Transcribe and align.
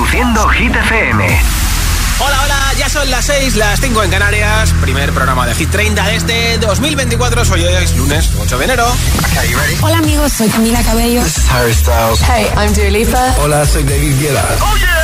Reproduciendo 0.00 0.48
Hit 0.48 0.74
FM. 0.74 1.42
Hola, 2.20 2.42
hola, 2.42 2.72
ya 2.78 2.88
son 2.88 3.10
las 3.10 3.26
6, 3.26 3.56
las 3.56 3.80
5 3.82 4.02
en 4.04 4.10
Canarias. 4.10 4.72
Primer 4.80 5.12
programa 5.12 5.46
de 5.46 5.54
Hit 5.54 5.70
30 5.70 6.02
de 6.02 6.16
este 6.16 6.58
2024. 6.58 7.44
Soy 7.44 7.64
hoy, 7.64 7.74
es 7.74 7.94
lunes 7.94 8.30
8 8.40 8.58
de 8.58 8.64
enero. 8.64 8.90
Hola 9.82 9.98
amigos, 9.98 10.32
soy 10.32 10.48
Camila 10.48 10.82
Cabello. 10.82 11.22
This 11.22 11.36
is 11.36 11.50
Harry 11.50 11.74
Styles. 11.74 12.22
Hey, 12.22 12.46
I'm 12.56 12.72
Dua 12.72 12.88
Lipa. 12.88 13.34
Hola, 13.42 13.66
soy 13.66 13.82
David 13.82 14.18
Guetta. 14.20 14.42
¡Oh, 14.62 14.76
yeah! 14.78 14.96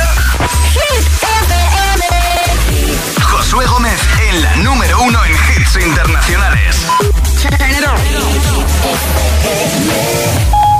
Josué 3.21 3.67
Gómez 3.67 4.01
en 4.29 4.41
la 4.41 4.55
número 4.55 4.99
uno 5.03 5.23
en 5.25 5.31
hits 5.31 5.75
internacionales. 5.75 6.87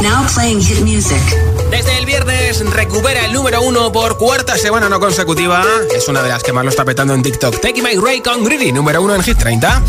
Now 0.02 0.26
playing 0.34 0.62
hit 0.62 0.82
music. 0.82 1.22
Desde 1.72 1.98
el 1.98 2.06
viernes 2.06 2.64
recupera 2.72 3.26
el 3.26 3.34
número 3.34 3.62
uno 3.62 3.92
por 3.92 4.18
cuarta 4.18 4.58
semana 4.58 4.90
no 4.90 5.00
consecutiva. 5.00 5.64
Es 5.96 6.08
una 6.08 6.22
de 6.22 6.30
las 6.30 6.44
que 6.44 6.54
más 6.54 6.64
lo 6.64 6.70
está 6.70 6.86
petando 6.86 7.14
en 7.14 7.24
TikTok. 7.24 7.60
Take 7.60 7.82
My 7.82 7.96
Ray 7.96 8.22
con 8.22 8.44
Greedy, 8.44 8.72
número 8.72 9.02
uno 9.02 9.16
en 9.16 9.24
Hit 9.24 9.38
30. 9.38 9.84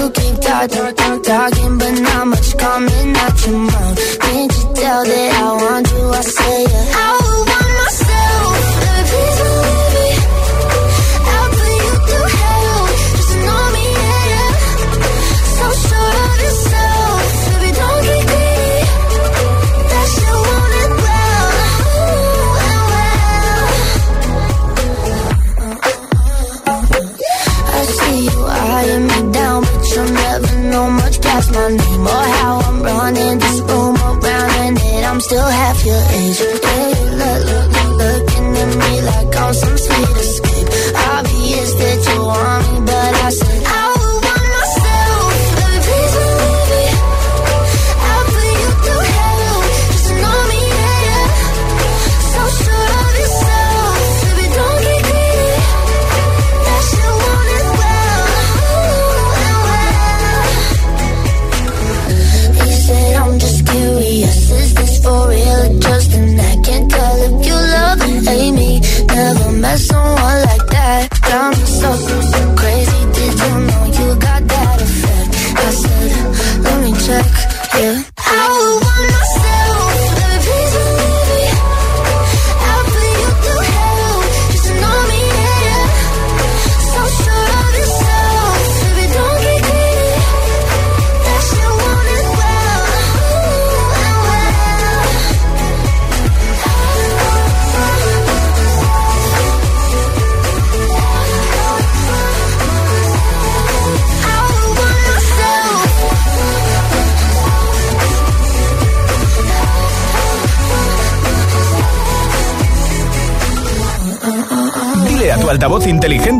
You 0.00 0.08
keep 0.12 0.40
talking, 0.40 0.94
talking, 0.94 1.22
talking, 1.22 1.78
but 1.78 2.00
not 2.00 2.26
much 2.28 2.56
coming 2.56 3.16
out 3.16 3.46
your 3.46 3.58
mouth. 3.58 4.18
Can't 4.20 4.50
you 4.50 4.74
tell 4.74 5.04
that 5.04 5.34
I 5.34 5.52
want 5.60 5.90
you? 5.90 6.08
I 6.08 6.22
say 6.22 6.62
yeah. 6.62 6.94
I 6.96 7.29
know 30.70 30.88
much 30.90 31.20
past 31.20 31.52
my 31.52 31.68
name 31.68 32.06
or 32.06 32.24
how 32.38 32.60
I'm 32.66 32.82
running 32.82 33.38
this 33.38 33.60
room 33.60 33.96
around, 33.96 34.50
and 34.62 34.76
that 34.76 35.04
I'm 35.10 35.20
still 35.20 35.48
half 35.60 35.84
your 35.84 36.02
age. 36.20 36.38
You 36.40 36.52
look, 37.20 37.40
look, 37.50 37.66
look, 37.74 37.90
looking 38.02 38.48
at 38.62 38.70
me 38.80 38.92
like 39.10 39.36
I'm 39.36 39.54
some 39.54 39.78
sweet 39.78 40.10
escape. 40.24 40.68
Obvious 41.14 41.70
that 41.80 41.98
you 42.08 42.18
want 42.24 42.62
me, 42.72 42.79
let 69.70 69.78
someone 69.78 70.39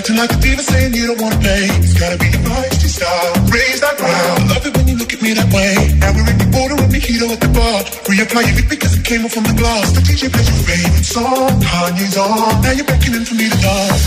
Acting 0.00 0.16
like 0.16 0.32
a 0.32 0.40
diva 0.40 0.62
saying 0.62 0.94
you 0.94 1.06
don't 1.12 1.20
wanna 1.20 1.36
pay. 1.44 1.68
It's 1.84 1.92
gotta 1.92 2.16
be 2.16 2.32
your 2.32 2.40
feisty 2.48 2.88
style. 2.88 3.32
Raise 3.52 3.80
that 3.84 3.96
ground. 4.00 4.48
Love 4.48 4.64
it 4.64 4.72
when 4.72 4.88
you 4.88 4.96
look 4.96 5.12
at 5.12 5.20
me 5.20 5.36
that 5.36 5.48
way. 5.52 5.76
Now 6.00 6.16
we're 6.16 6.24
in 6.24 6.38
the 6.40 6.48
border 6.48 6.76
and 6.80 6.88
mojito 6.88 7.28
at 7.28 7.40
the 7.44 7.50
bar. 7.52 7.84
Reapply 8.08 8.42
your 8.48 8.64
because 8.64 8.96
it 8.96 9.04
came 9.04 9.28
off 9.28 9.32
from 9.36 9.44
the 9.44 9.56
glass. 9.60 9.92
The 9.92 10.00
DJ 10.00 10.32
plays 10.32 10.48
your 10.48 10.62
favorite 10.64 11.04
song. 11.04 11.52
Kanye's 11.60 12.16
on. 12.16 12.64
Now 12.64 12.72
you're 12.72 12.88
beckoning 12.88 13.28
for 13.28 13.36
me 13.36 13.46
to 13.52 13.58
dance. 13.60 14.04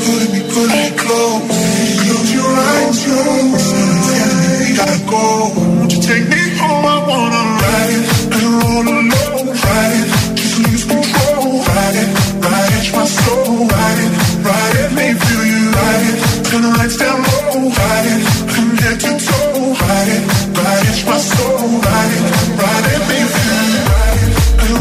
Pulling 0.00 0.32
me, 0.32 0.40
pulling 0.48 0.80
me 0.80 0.90
close. 0.96 1.44
Close 2.00 2.30
your 2.32 2.48
eyes. 2.48 2.96
Telling 3.04 3.48
me 3.52 3.60
we 4.64 4.68
gotta 4.80 5.00
go. 5.12 5.24
Won't 5.76 5.92
you 5.92 6.00
take 6.00 6.24
me 6.24 6.42
home? 6.56 6.84
I 6.88 6.96
wanna 7.04 7.42
ride 7.60 7.92
it. 8.00 8.04
I 8.32 8.38
don't 8.40 8.64
wanna. 8.64 8.96
Ride 9.60 9.94
it. 10.00 10.08
Just 10.40 10.56
lose 10.64 10.84
control. 10.88 11.68
Ride 11.68 11.98
it. 12.00 12.08
Ride 12.48 12.74
it. 12.80 12.86
My 12.96 13.04
soul. 13.04 13.68
Ride 13.68 14.00
it. 14.08 14.09
Ride 14.42 14.76
it. 14.76 14.90
You. 14.92 15.70
It. 16.08 16.44
Turn 16.48 16.62
the 16.62 16.68
lights 16.78 16.96
down 16.96 17.22
low. 17.22 17.70
Head 18.80 18.98
to 19.00 19.10
toe. 19.26 19.74
Ride. 19.76 20.22
Ride. 20.56 20.86
My. 21.06 21.18
Ride. 21.86 22.20
Ride 22.60 22.88
you. 24.68 24.80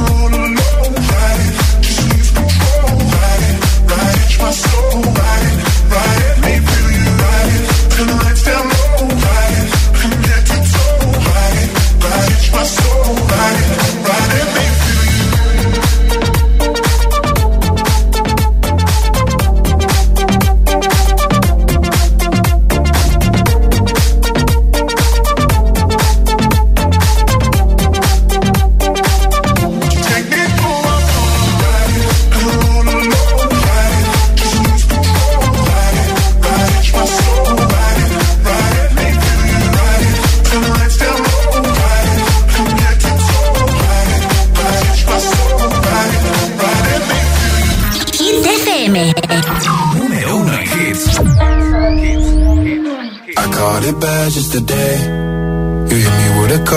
I. 1.12 1.48
Just 1.82 2.02
lose 2.10 2.32
control. 2.32 2.98
Ride. 3.88 5.09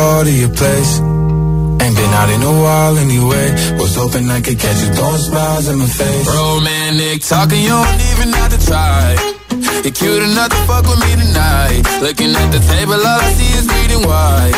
Call 0.03 0.25
to 0.25 0.35
your 0.45 0.55
place. 0.61 0.93
Ain't 1.83 1.97
been 2.01 2.13
out 2.21 2.31
in 2.35 2.43
a 2.53 2.55
while 2.65 2.95
anyway. 3.07 3.47
Was 3.79 3.95
hoping 4.01 4.27
I 4.37 4.41
could 4.45 4.59
catch 4.65 4.79
you 4.83 4.91
throwing 4.97 5.23
smiles 5.29 5.67
in 5.71 5.77
my 5.83 5.91
face. 6.01 6.27
Romantic 6.39 7.19
talking, 7.33 7.63
you 7.69 7.75
don't 7.83 8.03
even 8.11 8.29
have 8.39 8.51
to 8.55 8.61
try. 8.71 9.03
You're 9.85 9.97
cute 10.01 10.23
enough 10.29 10.51
to 10.55 10.61
fuck 10.69 10.85
with 10.91 11.01
me 11.05 11.13
tonight. 11.23 11.83
Looking 12.07 12.33
at 12.41 12.49
the 12.55 12.61
table, 12.73 12.99
all 13.11 13.21
I 13.27 13.31
see 13.39 13.51
is 13.59 13.67
bleeding 13.71 14.05
white. 14.11 14.57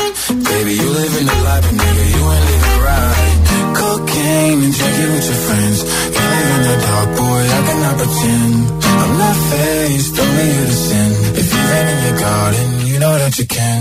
Baby, 0.51 0.73
you 0.81 0.89
living 1.01 1.27
a 1.35 1.37
life, 1.49 1.67
and 1.71 1.79
nigga, 1.83 2.05
you 2.15 2.23
ain't 2.35 2.47
living 2.53 2.79
right. 2.91 3.35
Cocaine 3.81 4.61
and 4.65 4.75
drinking 4.79 5.11
with 5.15 5.27
your 5.33 5.41
friends. 5.47 5.79
You 6.15 6.25
live 6.35 6.51
in 6.57 6.63
the 6.69 6.77
dark, 6.87 7.09
boy, 7.21 7.43
I 7.57 7.61
cannot 7.69 7.95
pretend. 8.01 8.55
I'm 9.03 9.13
not 9.23 9.37
faced, 9.51 10.15
only 10.25 10.47
you 10.57 10.65
to 10.71 10.77
sin. 10.89 11.11
If 11.41 11.47
you've 11.53 11.73
in 11.93 11.99
your 12.07 12.17
garden, 12.27 12.69
you 12.91 12.97
know 13.03 13.15
that 13.23 13.35
you 13.39 13.47
can. 13.59 13.81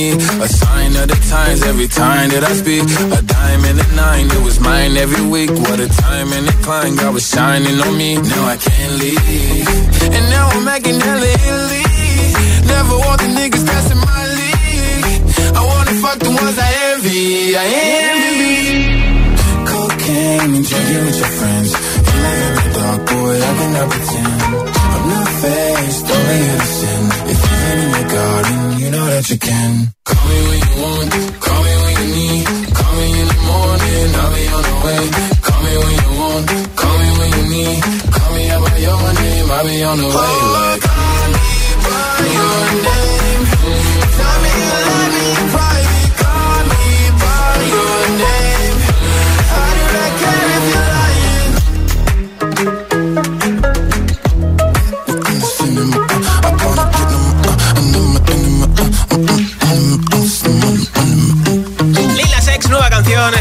Mean, 0.00 0.16
a 0.40 0.48
sign 0.48 0.92
of 0.96 1.06
the 1.12 1.18
times 1.28 1.60
every 1.70 1.88
time 1.88 2.28
that 2.32 2.42
I 2.50 2.52
speak. 2.62 2.84
A 3.18 3.20
diamond 3.20 3.76
and 3.84 3.92
a 3.92 3.96
nine, 4.04 4.26
it 4.36 4.42
was 4.48 4.56
mine 4.58 4.96
every 4.96 5.24
week. 5.34 5.50
What 5.50 5.78
a 5.78 5.88
time 6.06 6.28
and 6.32 6.48
a 6.48 6.56
climb, 6.64 6.96
God 6.96 7.12
was 7.12 7.26
shining 7.28 7.78
on 7.86 7.94
me. 8.00 8.16
Now 8.16 8.44
I 8.54 8.56
can't 8.56 8.94
leave. 9.02 9.68
And 10.16 10.24
now 10.34 10.46
I'm 10.54 10.64
making 10.64 10.98
hella 11.04 11.28
Italy. 11.48 11.84
Never 12.72 12.96
want 13.04 13.18
the 13.20 13.28
niggas 13.38 13.64
in 13.92 13.98
my 14.10 14.22
league. 14.40 15.20
I 15.58 15.60
wanna 15.70 15.94
fuck 16.04 16.18
the 16.26 16.32
ones 16.32 16.56
I 16.66 16.70
envy. 16.92 17.56
I 17.62 17.66
envy. 18.08 18.56
Cocaine 19.68 20.52
and 20.56 20.64
drinking 20.64 21.02
with 21.06 21.18
your 21.22 21.32
friends. 21.38 21.70
You 22.08 22.16
live 22.24 22.42
in 22.48 22.54
the 22.56 22.68
dark, 22.78 23.00
boy, 23.10 23.34
I 23.48 23.52
cannot 23.58 23.86
pretend. 23.92 24.40
I'm 24.94 25.04
not 25.12 25.28
faced, 25.42 26.06
only 26.16 26.40
sin. 26.78 27.04
If 27.32 27.38
you've 27.44 27.64
in 27.72 27.90
your 27.96 28.08
garden, 28.16 28.69
know 28.90 29.06
that 29.06 29.30
you 29.30 29.38
can. 29.38 29.94
Call 30.04 30.24
me 30.28 30.38
when 30.48 30.58
you 30.66 30.74
want, 30.82 31.10
call 31.40 31.62
me 31.62 31.74
when 31.82 31.94
you 32.00 32.08
need. 32.18 32.44
Call 32.74 32.92
me 32.98 33.06
in 33.20 33.26
the 33.30 33.38
morning, 33.50 34.08
I'll 34.20 34.32
be 34.34 34.44
on 34.56 34.62
the 34.68 34.74
way. 34.84 35.04
Call 35.46 35.60
me 35.64 35.72
when 35.80 35.94
you 36.00 36.10
want, 36.20 36.46
call 36.80 36.96
me 36.98 37.08
when 37.18 37.30
you 37.38 37.44
need. 37.54 37.78
Call 38.14 38.30
me 38.34 38.42
out 38.50 38.60
by 38.66 38.76
your 38.86 39.12
name, 39.20 39.50
I'll 39.50 39.64
be 39.64 39.76
on 39.90 39.98
the 39.98 40.08
way. 40.10 40.34
Like, 40.56 40.82
call 40.90 41.26
me 41.30 41.46
by 41.86 42.24
your 42.36 42.58
name. 42.86 43.42
Tell 44.18 44.36
me 44.42 44.50
love 44.70 45.12
me 45.14 45.69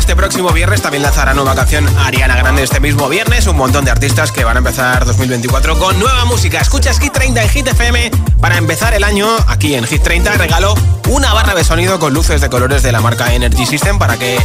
Este 0.09 0.17
próximo 0.17 0.50
viernes 0.50 0.81
también 0.81 1.03
lanzará 1.03 1.35
nueva 1.35 1.53
canción 1.53 1.88
Ariana 2.00 2.35
Grande 2.35 2.63
este 2.63 2.79
mismo 2.79 3.07
viernes. 3.09 3.45
Un 3.45 3.56
montón 3.56 3.85
de 3.85 3.91
artistas 3.91 4.31
que 4.31 4.44
van 4.44 4.56
a 4.56 4.57
empezar 4.57 5.06
2024 5.06 5.77
con 5.77 6.00
nueva 6.00 6.25
música. 6.25 6.59
Escuchas 6.59 7.00
Hit 7.00 7.13
30 7.13 7.44
en 7.44 7.50
Hit 7.50 7.67
FM. 7.67 8.09
Para 8.41 8.57
empezar 8.57 8.95
el 8.95 9.03
año, 9.03 9.27
aquí 9.45 9.75
en 9.75 9.85
Hit 9.85 10.01
30, 10.01 10.31
regalo 10.33 10.73
una 11.09 11.31
barra 11.35 11.53
de 11.53 11.63
sonido 11.63 12.00
con 12.00 12.11
luces 12.11 12.41
de 12.41 12.50
colores 12.50 12.81
de 12.81 12.91
la 12.91 13.01
marca 13.01 13.35
Energy 13.35 13.67
System 13.67 14.00
para 14.00 14.17
que 14.17 14.39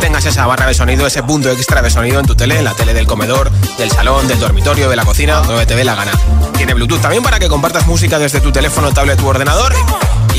tengas 0.00 0.24
esa 0.24 0.46
barra 0.46 0.68
de 0.68 0.74
sonido, 0.74 1.04
ese 1.04 1.24
punto 1.24 1.50
extra 1.50 1.82
de 1.82 1.90
sonido 1.90 2.20
en 2.20 2.26
tu 2.26 2.36
tele, 2.36 2.56
en 2.56 2.64
la 2.64 2.74
tele 2.74 2.94
del 2.94 3.08
comedor, 3.08 3.50
del 3.76 3.90
salón, 3.90 4.28
del 4.28 4.38
dormitorio, 4.38 4.88
de 4.88 4.94
la 4.94 5.04
cocina, 5.04 5.40
donde 5.40 5.66
te 5.66 5.74
dé 5.74 5.82
la 5.82 5.96
gana. 5.96 6.12
Tiene 6.56 6.74
Bluetooth 6.74 7.00
también 7.00 7.24
para 7.24 7.40
que 7.40 7.48
compartas 7.48 7.88
música 7.88 8.20
desde 8.20 8.40
tu 8.40 8.52
teléfono, 8.52 8.92
tablet 8.92 9.20
u 9.20 9.26
ordenador. 9.26 9.74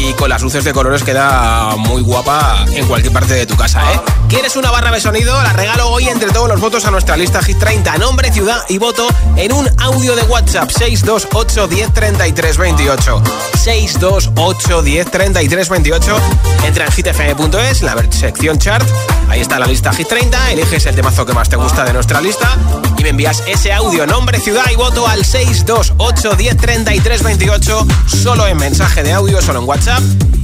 Y 0.01 0.13
con 0.13 0.30
las 0.30 0.42
luces 0.42 0.63
de 0.63 0.72
colores 0.72 1.04
queda 1.04 1.75
muy 1.75 2.01
guapa 2.01 2.66
en 2.74 2.88
cualquier 2.88 3.12
parte 3.12 3.34
de 3.34 3.46
tu 3.46 3.57
casa, 3.57 3.81
¿eh? 3.94 4.00
¿Quieres 4.30 4.56
una 4.56 4.72
barra 4.72 4.92
de 4.92 5.01
sonido? 5.01 5.34
La 5.44 5.51
regalo 5.51 5.90
hoy 5.90 6.07
entre 6.07 6.30
todos 6.30 6.48
los 6.48 6.62
votos 6.62 6.86
a 6.86 6.92
nuestra 6.92 7.18
lista 7.18 7.42
Hit 7.44 7.60
30. 7.60 7.98
Nombre, 7.98 8.31
ciudad 8.31 8.63
y 8.69 8.78
voto 8.78 9.07
en 9.36 9.51
un 9.51 9.68
audio 9.78 10.16
de 10.16 10.22
WhatsApp 10.24 10.69
628 10.69 11.68
10 11.68 11.94
33 11.94 12.57
28. 12.57 13.24
628 13.62 14.81
10 14.84 15.12
33 15.12 15.69
28. 15.69 16.18
Entra 16.63 16.86
en 16.86 16.92
hitfm.es, 16.92 17.81
la 17.81 17.96
sección 18.10 18.57
chart. 18.57 18.88
Ahí 19.28 19.42
está 19.42 19.60
la 19.60 19.66
lista 19.66 19.92
Hit 19.92 20.07
30. 20.07 20.51
Eliges 20.51 20.86
el 20.86 20.96
temazo 20.96 21.25
que 21.25 21.34
más 21.34 21.50
te 21.50 21.57
gusta 21.57 21.84
de 21.84 21.92
nuestra 21.92 22.22
lista 22.22 22.56
y 22.98 23.04
me 23.04 23.10
envías 23.10 23.44
ese 23.48 23.74
audio, 23.74 24.06
nombre, 24.06 24.40
ciudad 24.40 24.66
y 24.72 24.75
voto 24.75 25.07
al 25.07 25.25
628 25.25 26.36
10 26.36 26.57
33 26.57 27.24
28. 27.24 27.88
Solo 28.06 28.48
en 28.48 28.57
mensaje 28.57 29.04
de 29.04 29.12
audio, 29.12 29.42
solo 29.42 29.60
en 29.60 29.68
WhatsApp. 29.68 29.88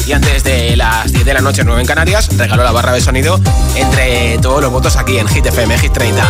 Y 0.07 0.13
antes 0.13 0.43
de 0.43 0.75
las 0.75 1.11
10 1.11 1.25
de 1.25 1.33
la 1.33 1.41
noche, 1.41 1.63
9 1.63 1.81
en 1.81 1.87
Canarias, 1.87 2.29
regalo 2.37 2.63
la 2.63 2.71
barra 2.71 2.93
de 2.93 3.01
sonido 3.01 3.39
entre 3.75 4.37
todos 4.39 4.61
los 4.61 4.71
votos 4.71 4.95
aquí 4.95 5.17
en 5.17 5.27
Hit 5.27 5.45
FM 5.45 5.77
Hit 5.79 5.93
30. 5.93 6.23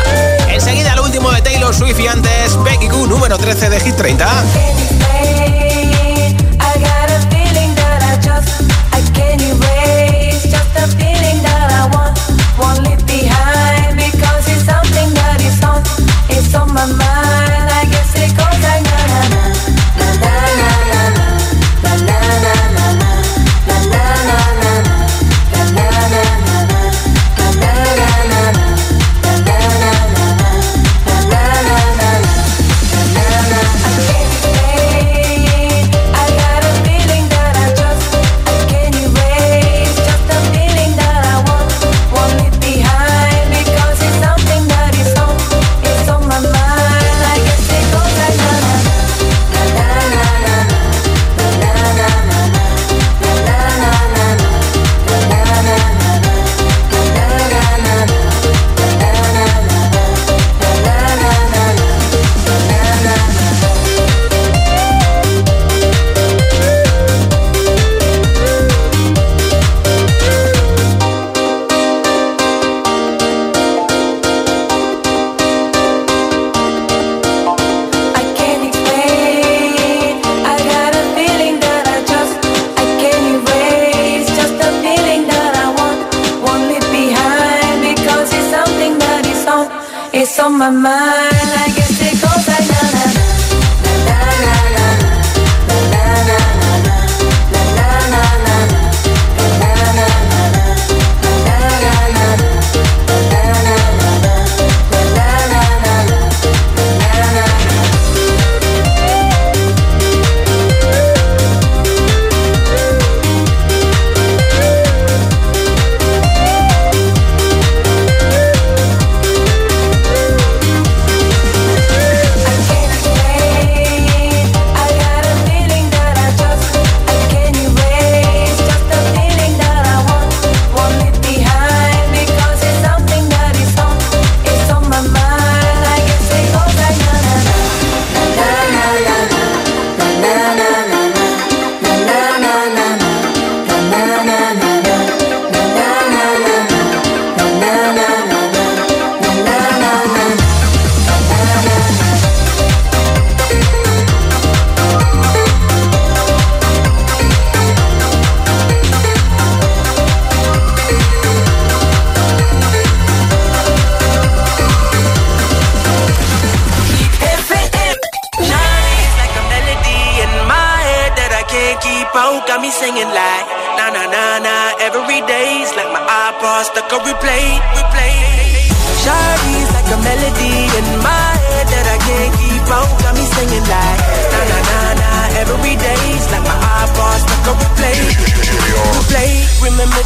Enseguida 0.49 0.93
el 0.93 0.99
último 1.01 1.31
de 1.31 1.41
Taylor 1.41 1.75
Swift 1.75 1.99
y 1.99 2.07
antes 2.07 2.57
Becky 2.63 2.87
Q, 2.87 3.07
número 3.07 3.37
13 3.37 3.69
de 3.69 3.79
Hit 3.79 3.95
30. 3.95 4.43
on 10.77 11.14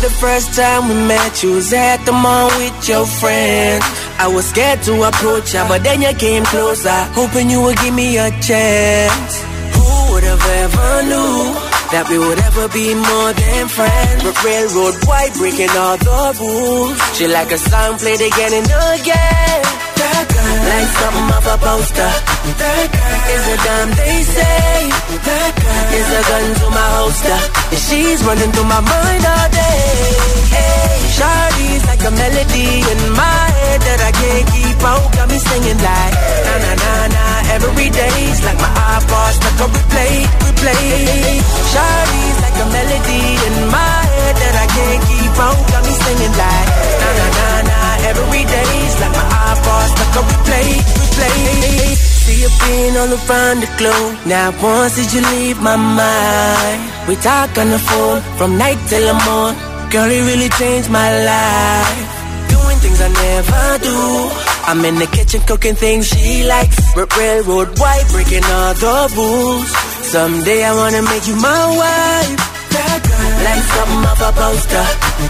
The 0.01 0.10
first 0.10 0.56
time 0.56 0.88
we 0.88 0.96
met? 1.08 1.44
You 1.44 1.56
was 1.56 1.74
at 1.74 1.98
the 2.06 2.13
mall 2.13 2.48
with 2.58 2.88
your 2.88 3.06
friends. 3.06 3.84
I 4.18 4.32
was 4.34 4.48
scared 4.48 4.82
to 4.84 5.03
approach 5.03 5.53
ya, 5.53 5.68
but 5.68 5.84
then 5.84 6.01
you 6.01 6.13
came 6.13 6.46
closer, 6.46 7.00
hoping 7.12 7.50
you 7.50 7.62
would 7.63 7.77
give 7.79 7.94
me 7.94 8.18
a 8.18 8.32
chance. 8.39 9.34
Who 9.75 10.13
would 10.13 10.24
have 10.24 10.46
ever 10.63 11.03
knew 11.03 11.51
that 11.91 12.08
we 12.10 12.18
would 12.18 12.39
ever 12.39 12.70
be 12.70 12.96
more 12.96 13.34
than 13.34 13.68
friends? 13.68 14.24
But 14.24 14.39
railroad 14.39 14.96
white 15.03 15.34
breaking 15.36 15.72
all 15.75 15.98
the 15.98 16.32
rules. 16.39 16.96
She 17.18 17.27
like 17.27 17.51
a 17.51 17.58
song 17.60 18.00
played 18.00 18.22
again 18.24 18.53
and 18.56 18.72
again. 18.96 19.88
Girl, 20.34 20.58
like 20.70 20.92
something 21.00 21.30
off 21.36 21.48
a 21.54 21.56
poster. 21.66 22.12
That 22.62 22.88
girl 22.94 23.22
is 23.36 23.46
a 23.54 23.58
damn 23.66 23.90
they 24.00 24.18
say. 24.24 24.90
That 25.28 25.54
girl 25.60 25.88
is 26.00 26.10
a 26.20 26.22
gun 26.30 26.46
to 26.60 26.68
my 26.78 26.88
holster. 26.98 27.40
And 27.74 27.82
she's 27.86 28.20
running 28.24 28.52
through 28.54 28.70
my 28.70 28.82
mind 28.82 29.24
all 29.26 29.50
day. 29.50 29.90
Hey, 30.54 30.98
Shawty's 31.18 31.84
like 31.90 32.04
a 32.06 32.12
melody 32.12 32.70
in 32.92 33.02
my 33.14 33.49
head 33.70 33.82
that 33.86 34.02
I 34.10 34.12
can't 34.12 34.46
keep 34.50 34.80
out. 34.82 35.06
Got 35.14 35.28
me 35.30 35.38
singing 35.38 35.80
like 35.80 36.14
na 36.46 36.54
na 36.66 36.72
na 36.84 36.94
na. 37.14 37.26
Every 37.56 37.90
day's 37.94 38.40
like 38.46 38.60
my 38.66 38.72
iPod 38.98 39.32
stuck 39.38 39.60
on 39.66 39.70
replay, 39.78 40.16
replay. 40.44 41.38
Shawty's 41.72 42.38
like 42.44 42.58
a 42.64 42.68
melody 42.74 43.24
in 43.48 43.56
my 43.70 43.98
head 44.18 44.36
that 44.42 44.56
I 44.64 44.68
can't 44.76 45.02
keep 45.10 45.36
out. 45.46 45.60
Got 45.72 45.82
me 45.86 45.94
singing 46.06 46.36
like 46.42 46.70
na 47.02 47.10
na 47.20 47.28
na 47.38 47.48
na. 47.70 47.80
Every 48.10 48.44
day's 48.54 48.96
like 49.02 49.14
my 49.14 49.28
iPod 49.54 49.86
stuck 49.94 50.14
on 50.20 50.26
replay, 50.34 50.70
replay. 51.00 51.94
See 52.24 52.38
you 52.44 52.52
being 52.62 52.96
all 53.02 53.12
around 53.18 53.58
the 53.64 53.70
globe. 53.78 54.14
Now 54.26 54.50
once 54.62 54.96
did 54.98 55.10
you 55.14 55.22
leave 55.34 55.60
my 55.62 55.78
mind? 55.78 56.80
We 57.08 57.16
talk 57.22 57.58
on 57.62 57.70
the 57.70 57.82
phone 57.90 58.22
from 58.38 58.58
night 58.58 58.80
till 58.90 59.06
the 59.10 59.18
morning. 59.28 59.60
Girl, 59.90 60.10
it 60.18 60.22
really 60.30 60.50
changed 60.62 60.90
my 60.92 61.10
life. 61.26 62.19
Things 62.80 63.02
I 63.02 63.10
never 63.10 63.66
do. 63.84 63.98
I'm 64.70 64.86
in 64.86 64.96
the 64.96 65.08
kitchen 65.08 65.42
cooking 65.46 65.76
things 65.76 66.08
she 66.08 66.44
likes. 66.48 66.78
R- 66.96 67.08
railroad 67.18 67.78
white, 67.80 68.06
breaking 68.12 68.44
all 68.46 68.74
the 68.74 68.98
rules. 69.16 69.70
Someday 70.14 70.64
I 70.64 70.72
wanna 70.76 71.02
make 71.04 71.28
you 71.28 71.36
my 71.36 71.64
wife. 71.82 72.40
That 72.72 73.00
girl, 73.04 73.32
like 73.48 73.64
something 73.76 74.04
off 74.12 74.22
a 74.24 74.32
poster. 74.32 74.86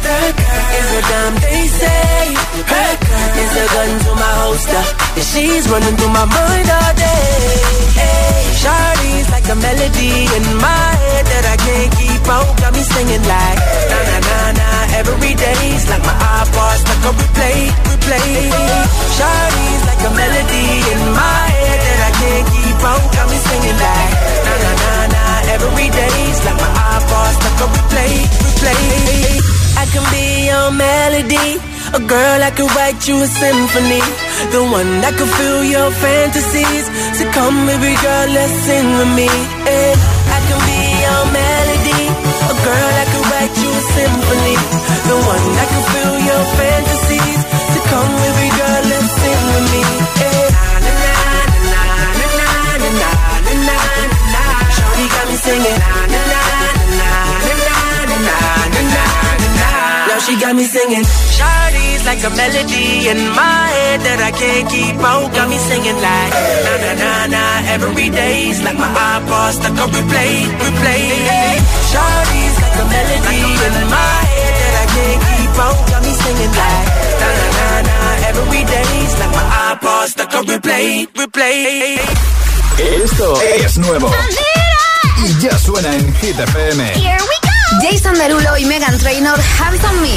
That 0.06 0.32
girl 0.38 0.68
is 0.80 0.90
a 1.00 1.02
damn 1.10 1.34
they 1.42 1.64
say. 1.82 2.22
That 2.70 2.96
girl 3.02 3.32
is 3.44 3.54
a 3.64 3.66
gun 3.74 3.92
to 4.06 4.12
my 4.24 4.34
holster. 4.46 4.84
And 5.18 5.26
she's 5.32 5.66
running 5.72 5.96
through 5.98 6.14
my 6.14 6.26
mind 6.30 6.68
all 6.70 6.94
day. 6.94 7.34
Hey, 7.98 8.38
Shawty's 9.10 9.30
like 9.32 9.50
a 9.50 9.56
melody 9.56 10.30
in 10.38 10.46
my 10.62 10.86
head 11.02 11.26
that 11.26 11.46
I 11.50 11.58
can't 11.58 11.92
keep 11.98 12.22
out. 12.30 12.46
Got 12.62 12.78
me 12.78 12.84
singing 12.86 13.26
like 13.26 13.60
na 13.90 14.00
na 14.06 14.18
na 14.22 14.38
na. 14.54 14.70
Every 15.02 15.34
day's 15.34 15.90
like 15.90 16.06
my 16.06 16.14
iPod 16.14 16.78
stuck 16.78 17.10
on 17.10 17.16
replay, 17.18 17.74
replay. 17.90 18.54
Shawty's 19.18 19.84
like 19.90 20.02
a 20.06 20.12
melody 20.14 20.68
in 20.94 21.02
my 21.18 21.42
head 21.58 21.80
that 21.90 22.00
I 22.06 22.12
can't 22.22 22.46
keep 22.54 22.80
out. 22.86 23.02
Got 23.10 23.26
me 23.34 23.38
singing 23.50 23.80
like 23.82 24.14
na 24.46 24.54
na 24.62 24.72
na 24.78 24.94
na. 25.10 25.24
Every 25.58 25.90
day's 25.90 26.40
like 26.46 26.60
my 26.62 26.72
iPod 26.94 27.32
stuck 27.34 27.58
on 27.66 27.70
replay, 27.82 28.14
replay. 28.46 29.42
I 29.74 29.84
can 29.90 30.06
be 30.14 30.54
your 30.54 30.70
melody, 30.70 31.58
a 31.94 32.00
girl 32.00 32.40
I 32.44 32.52
could 32.52 32.70
write 32.76 33.02
you 33.08 33.16
a 33.18 33.28
symphony, 33.28 34.04
the 34.54 34.62
one 34.62 34.92
that 35.02 35.14
could 35.18 35.30
fill 35.30 35.64
your 35.66 35.90
fantasies. 35.92 36.86
So 37.18 37.24
come, 37.34 37.66
baby 37.66 37.94
girl, 37.98 38.28
let's 38.30 38.54
sing 38.66 38.88
with 38.98 39.12
me. 39.18 39.30
And 39.30 39.98
I 40.30 40.40
can 40.46 40.60
be 40.70 40.80
your 41.06 41.24
melody, 41.34 42.04
a 42.54 42.56
girl 42.62 42.94
I 43.04 43.06
could 43.10 43.26
write 43.32 43.56
you 43.58 43.72
a 43.74 43.84
symphony, 43.98 44.58
the 45.10 45.18
one 45.18 45.46
that 45.58 45.68
could 45.74 45.88
fill 45.94 46.16
your 46.30 46.44
fantasies. 46.58 47.42
So 47.74 47.80
come, 47.90 48.12
baby 48.22 48.50
girl, 48.54 48.82
let's 48.92 49.10
sing 49.10 49.42
with 49.54 49.68
me. 49.74 49.84
And 50.30 50.40
she 60.30 60.40
got 60.40 60.56
me 60.56 60.64
singing. 60.64 61.06
Shawty's 61.36 62.06
like 62.06 62.22
a 62.24 62.32
melody 62.38 63.10
in 63.10 63.20
my 63.34 63.62
head 63.74 64.00
that 64.06 64.20
I 64.22 64.32
can't 64.32 64.66
keep 64.70 64.98
out. 65.02 65.34
Got 65.34 65.50
me 65.50 65.58
singing 65.58 65.98
like 65.98 66.32
na 66.66 66.74
na 66.84 66.92
na 67.02 67.12
na. 67.34 67.44
Every 67.74 68.10
day's 68.10 68.62
like 68.62 68.78
my 68.78 68.90
iPod 68.90 69.52
stuck 69.58 69.78
on 69.82 69.90
replay, 69.90 70.46
replay. 70.62 71.06
Shawty's 71.90 72.56
like 72.62 72.78
a 72.78 72.86
melody 72.94 73.42
in 73.66 73.76
my 73.90 74.18
head 74.34 74.54
that 74.62 74.74
I 74.84 74.86
can't 74.94 75.22
keep 75.30 75.54
out. 75.66 75.80
Got 75.90 76.02
me 76.06 76.14
singing 76.14 76.54
like 76.62 76.88
na 77.22 77.30
na 77.40 77.48
na 77.58 77.68
na. 77.90 77.98
Every 78.30 78.64
day's 78.74 79.14
like 79.20 79.34
my 79.34 79.46
iPod 79.74 80.06
stuck 80.14 80.34
on 80.38 80.44
replay, 80.46 81.08
replay. 81.18 81.98
Esto 82.78 83.28
es 83.66 83.78
nuevo. 83.78 84.10
Y 85.26 85.44
ya 85.44 85.58
suena 85.58 85.94
en 85.96 86.14
Hit 86.22 86.40
FM. 86.40 87.49
Jason 87.82 88.16
Derulo 88.16 88.58
y 88.58 88.66
Megan 88.66 88.98
Trainor, 88.98 89.40
Hands 89.60 89.84
on 89.86 90.02
Me. 90.02 90.10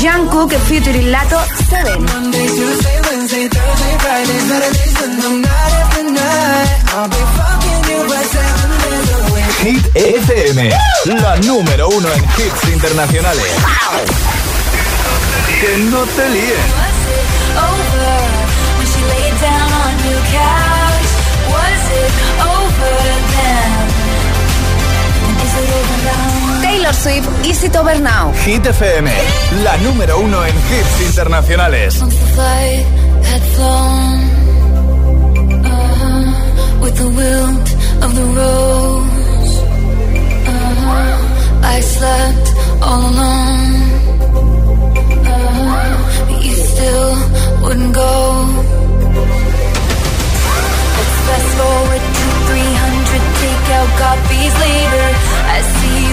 Jungkook 0.00 0.52
featuring 0.68 1.10
Lato 1.10 1.40
7. 1.68 1.98
Hit 9.62 9.96
FM, 9.96 10.70
la 11.06 11.36
número 11.38 11.88
uno 11.88 12.08
en 12.12 12.24
hits 12.24 12.68
internacionales. 12.72 13.44
Que 15.60 15.78
no 15.78 16.04
te 16.04 16.28
líen. 16.28 17.87
Swift, 26.98 27.28
Easy 27.46 27.68
to 27.70 27.78
Over 27.80 28.00
Now. 28.00 28.32
Hit 28.44 28.66
FM, 28.66 29.08
la 29.62 29.76
número 29.78 30.18
uno 30.18 30.44
en 30.44 30.54
hits 30.56 31.00
internacionales. 31.06 32.02
Uh-huh. 32.02 32.10
Uh-huh. 40.46 41.22
I 41.62 41.80
slept 41.80 42.54
all 42.82 43.18
uh-huh. 43.18 43.78
you 46.42 46.54
still 46.54 47.16
wouldn't 47.62 47.94
go. 47.94 48.68
Take 53.38 53.70
out 53.70 53.90
copies. 53.98 54.57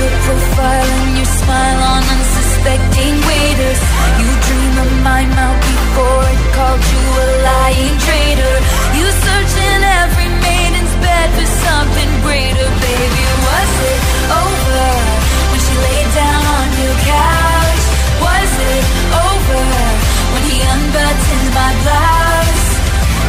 your 0.06 0.22
profile 0.22 0.90
and 1.02 1.18
you 1.18 1.26
smile 1.26 1.82
on 1.94 2.02
unsuspecting 2.14 3.16
waiters. 3.26 3.82
You 4.22 4.30
dream 4.48 4.74
of 4.86 4.92
my 5.02 5.24
mouth 5.26 5.62
before 5.66 6.26
it 6.30 6.44
called 6.54 6.84
you 6.94 7.04
a 7.26 7.28
lying 7.50 7.96
traitor. 8.06 8.56
You 9.02 9.06
search 9.26 9.54
in 9.70 9.80
every 10.06 10.30
maiden's 10.46 10.94
bed 11.02 11.28
for 11.38 11.48
something 11.66 12.12
greater, 12.22 12.68
baby. 12.86 13.24
Was 13.50 13.72
it 13.90 14.00
over 14.46 14.86
when 15.50 15.62
she 15.66 15.74
laid 15.74 16.10
down 16.22 16.42
on 16.58 16.68
your 16.82 16.96
couch? 17.10 17.84
Was 18.30 18.52
it 18.74 18.86
over 19.26 19.62
when 20.34 20.44
he 20.50 20.58
unbuttoned 20.62 21.50
my 21.58 21.72
blouse? 21.82 22.68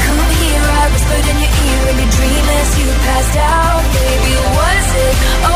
Come 0.04 0.21
here, 0.45 0.66
I 0.80 0.85
whispered 0.92 1.25
in 1.25 1.37
your 1.40 1.54
ear, 1.56 1.83
and 1.88 1.99
your 2.04 2.12
dream 2.21 2.45
as 2.61 2.68
you 2.80 2.88
passed 3.06 3.37
out, 3.40 3.85
baby. 3.97 4.35
Was 4.61 4.88
it 5.04 5.16
over? 5.40 5.55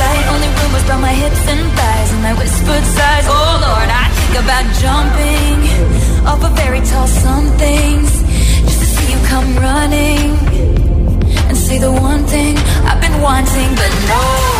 sight. 0.00 0.24
Only 0.32 0.50
rumors 0.58 0.84
about 0.88 1.00
my 1.08 1.14
hips 1.22 1.42
and 1.52 1.62
thighs 1.76 2.10
and 2.14 2.22
my 2.28 2.34
whispered 2.40 2.86
sighs. 2.96 3.26
Oh 3.36 3.52
Lord, 3.66 3.88
I 4.02 4.06
think 4.18 4.34
about 4.44 4.64
jumping 4.82 5.58
off 6.28 6.40
a 6.50 6.52
very 6.62 6.82
tall 6.90 7.08
somethings 7.26 8.10
just 8.68 8.80
to 8.82 8.88
see 8.94 9.06
you 9.12 9.20
come 9.32 9.48
running 9.68 10.28
and 11.48 11.56
say 11.66 11.76
the 11.86 11.92
one 12.10 12.22
thing 12.34 12.56
I've 12.88 13.00
been 13.06 13.18
wanting, 13.20 13.70
but 13.80 13.92
no. 14.12 14.59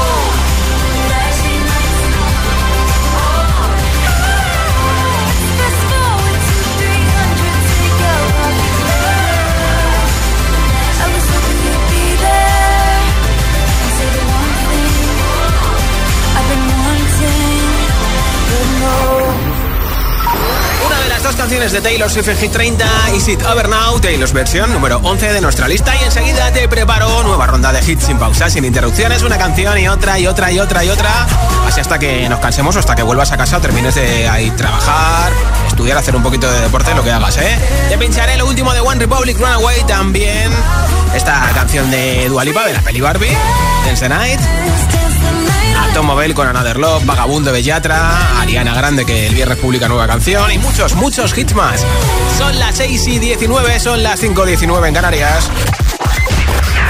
Las 21.23 21.33
dos 21.33 21.35
canciones 21.35 21.71
de 21.71 21.81
Taylor 21.81 22.09
Swift 22.09 22.29
en 22.29 22.37
Hit 22.37 22.51
30, 22.51 22.85
Is 23.15 23.27
It 23.27 23.43
Over 23.43 23.69
Now, 23.69 23.99
Taylor's 23.99 24.33
versión 24.33 24.71
número 24.71 24.99
11 25.03 25.33
de 25.33 25.41
nuestra 25.41 25.67
lista. 25.67 25.95
Y 25.95 26.03
enseguida 26.03 26.51
te 26.51 26.67
preparo 26.67 27.21
nueva 27.23 27.45
ronda 27.45 27.71
de 27.71 27.79
hits 27.79 28.05
sin 28.05 28.17
pausa, 28.17 28.49
sin 28.49 28.65
interrupciones, 28.65 29.21
una 29.21 29.37
canción 29.37 29.77
y 29.77 29.87
otra 29.87 30.17
y 30.17 30.25
otra 30.25 30.51
y 30.51 30.59
otra 30.59 30.83
y 30.83 30.89
otra. 30.89 31.27
Así 31.67 31.79
hasta 31.79 31.99
que 31.99 32.27
nos 32.27 32.39
cansemos 32.39 32.75
o 32.75 32.79
hasta 32.79 32.95
que 32.95 33.03
vuelvas 33.03 33.31
a 33.31 33.37
casa 33.37 33.57
o 33.57 33.61
termines 33.61 33.93
de 33.93 34.27
ahí 34.27 34.49
trabajar, 34.51 35.31
estudiar, 35.67 35.97
hacer 35.97 36.15
un 36.15 36.23
poquito 36.23 36.51
de 36.51 36.61
deporte, 36.61 36.95
lo 36.95 37.03
que 37.03 37.11
hagas, 37.11 37.37
¿eh? 37.37 37.55
Te 37.89 37.97
pincharé 37.97 38.37
lo 38.37 38.47
último 38.47 38.73
de 38.73 38.79
One 38.79 38.99
Republic 38.99 39.37
Runaway 39.37 39.83
también. 39.83 40.51
Esta 41.13 41.51
canción 41.53 41.91
de 41.91 42.29
Dua 42.29 42.43
Lipa 42.45 42.65
de 42.65 42.73
la 42.73 42.81
peli 42.81 43.01
Barbie, 43.01 43.37
Dance 43.85 44.09
Night. 44.09 44.39
Automobile 46.11 46.35
con 46.35 46.45
Another 46.45 46.77
Love, 46.77 47.05
Vagabundo 47.05 47.53
de 47.53 47.63
Yatra, 47.63 48.41
Ariana 48.41 48.73
Grande 48.73 49.05
que 49.05 49.27
el 49.27 49.33
viernes 49.33 49.57
publica 49.59 49.87
nueva 49.87 50.07
canción 50.07 50.51
y 50.51 50.57
muchos, 50.57 50.93
muchos 50.95 51.37
hits 51.37 51.55
más. 51.55 51.85
Son 52.37 52.59
las 52.59 52.75
6 52.75 53.07
y 53.07 53.19
19, 53.19 53.79
son 53.79 54.03
las 54.03 54.19
5 54.19 54.43
y 54.43 54.47
19 54.49 54.89
en 54.89 54.93
Canarias. 54.93 55.49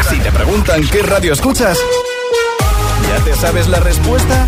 Si 0.09 0.17
te 0.17 0.31
preguntan 0.31 0.81
qué 0.87 1.03
radio 1.03 1.33
escuchas, 1.33 1.77
¿ya 3.07 3.23
te 3.23 3.35
sabes 3.35 3.67
la 3.67 3.79
respuesta? 3.79 4.47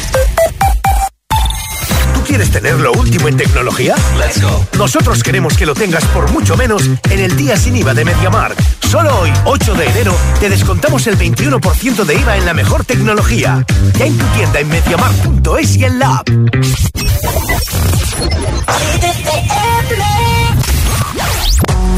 ¿Tú 2.31 2.37
quieres 2.37 2.51
tener 2.51 2.79
lo 2.79 2.93
último 2.93 3.27
en 3.27 3.35
tecnología? 3.35 3.93
Let's 4.17 4.41
go. 4.41 4.65
Nosotros 4.77 5.21
queremos 5.21 5.57
que 5.57 5.65
lo 5.65 5.73
tengas 5.73 6.05
por 6.05 6.31
mucho 6.31 6.55
menos 6.55 6.83
en 7.09 7.19
el 7.19 7.35
día 7.35 7.57
sin 7.57 7.75
IVA 7.75 7.93
de 7.93 8.05
MediaMark. 8.05 8.57
Solo 8.89 9.19
hoy, 9.19 9.33
8 9.43 9.73
de 9.73 9.85
enero, 9.87 10.15
te 10.39 10.47
descontamos 10.47 11.05
el 11.07 11.17
21% 11.17 12.05
de 12.05 12.15
IVA 12.15 12.37
en 12.37 12.45
la 12.45 12.53
mejor 12.53 12.85
tecnología. 12.85 13.65
Ya 13.99 14.05
en 14.05 14.17
tu 14.17 14.25
tienda 14.27 14.61
en 14.61 14.69
MediaMark.es 14.69 15.75
y 15.75 15.83
en 15.83 15.99
la 15.99 16.15
app. 16.15 16.29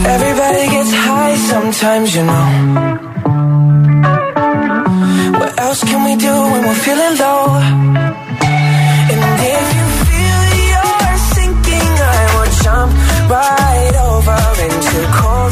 Everybody 0.03 0.67
gets 0.67 0.93
high 0.95 1.35
sometimes, 1.37 2.15
you 2.15 2.23
know. 2.23 3.03
What 5.37 5.59
else 5.59 5.83
can 5.83 6.03
we 6.03 6.15
do 6.15 6.33
when 6.33 6.65
we're 6.65 6.73
feeling 6.73 7.19
low? 7.19 8.12
Right 13.33 13.95
over 13.95 14.37
into 14.61 14.99
cold, 15.17 15.51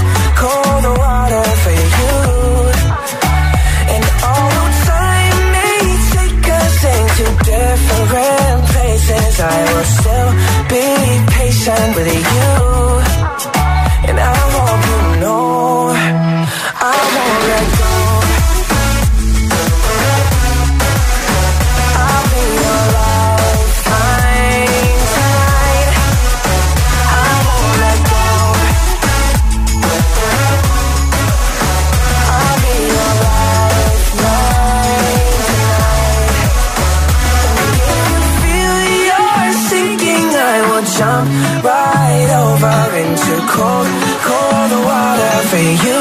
cold, 43.39 43.87
cold 44.27 44.71
water 44.85 45.47
for 45.49 45.57
you. 45.85 46.00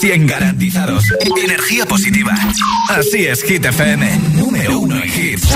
100% 0.00 0.26
garantizados. 0.28 1.04
Energía 1.42 1.84
positiva. 1.86 2.32
Así 2.88 3.26
es, 3.26 3.42
Hit 3.42 3.64
FM. 3.64 4.06
Número 4.34 4.80
uno 4.80 4.96
en 4.96 5.08
hits. 5.08 5.48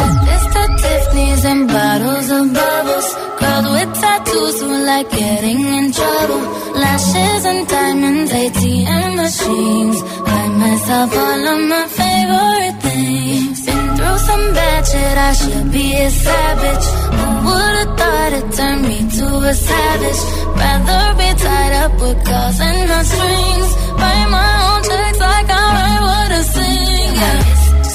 Tiffany's 0.83 1.45
and 1.45 1.69
bottles 1.69 2.31
of 2.31 2.53
bubbles. 2.53 3.17
Girls 3.39 3.69
with 3.71 4.01
tattoos 4.01 4.61
who 4.63 4.85
like 4.85 5.11
getting 5.11 5.61
in 5.61 5.93
trouble. 5.93 6.41
Lashes 6.75 7.45
and 7.45 7.69
diamonds, 7.69 8.33
ATM 8.33 9.15
machines. 9.17 10.03
Buy 10.27 10.49
myself 10.49 11.17
all 11.17 11.49
of 11.55 11.61
my 11.69 11.87
favorite 11.87 12.83
things. 12.83 13.67
Been 13.67 13.97
through 13.97 14.19
some 14.19 14.55
bad 14.55 14.87
shit, 14.91 15.19
I 15.29 15.33
should 15.35 15.73
be 15.73 15.95
a 15.95 16.11
savage. 16.11 16.87
Who 17.17 17.29
would've 17.47 17.99
thought 17.99 18.33
it 18.33 18.53
turned 18.57 18.83
me 18.89 18.99
to 19.19 19.27
a 19.51 19.55
savage? 19.55 20.42
Rather 20.63 21.05
be 21.19 21.29
tied 21.45 21.73
up 21.83 21.93
with 22.03 22.19
calls 22.29 22.59
and 22.61 22.89
not 22.91 23.05
strings. 23.13 23.71
Write 24.01 24.29
my 24.39 24.51
own 24.69 24.81
checks 24.89 25.21
like 25.29 25.49
I 25.51 25.65
write 25.77 26.01
what 26.09 26.31
I 26.39 26.43
sing. 26.55 27.11
Yeah. 27.21 27.39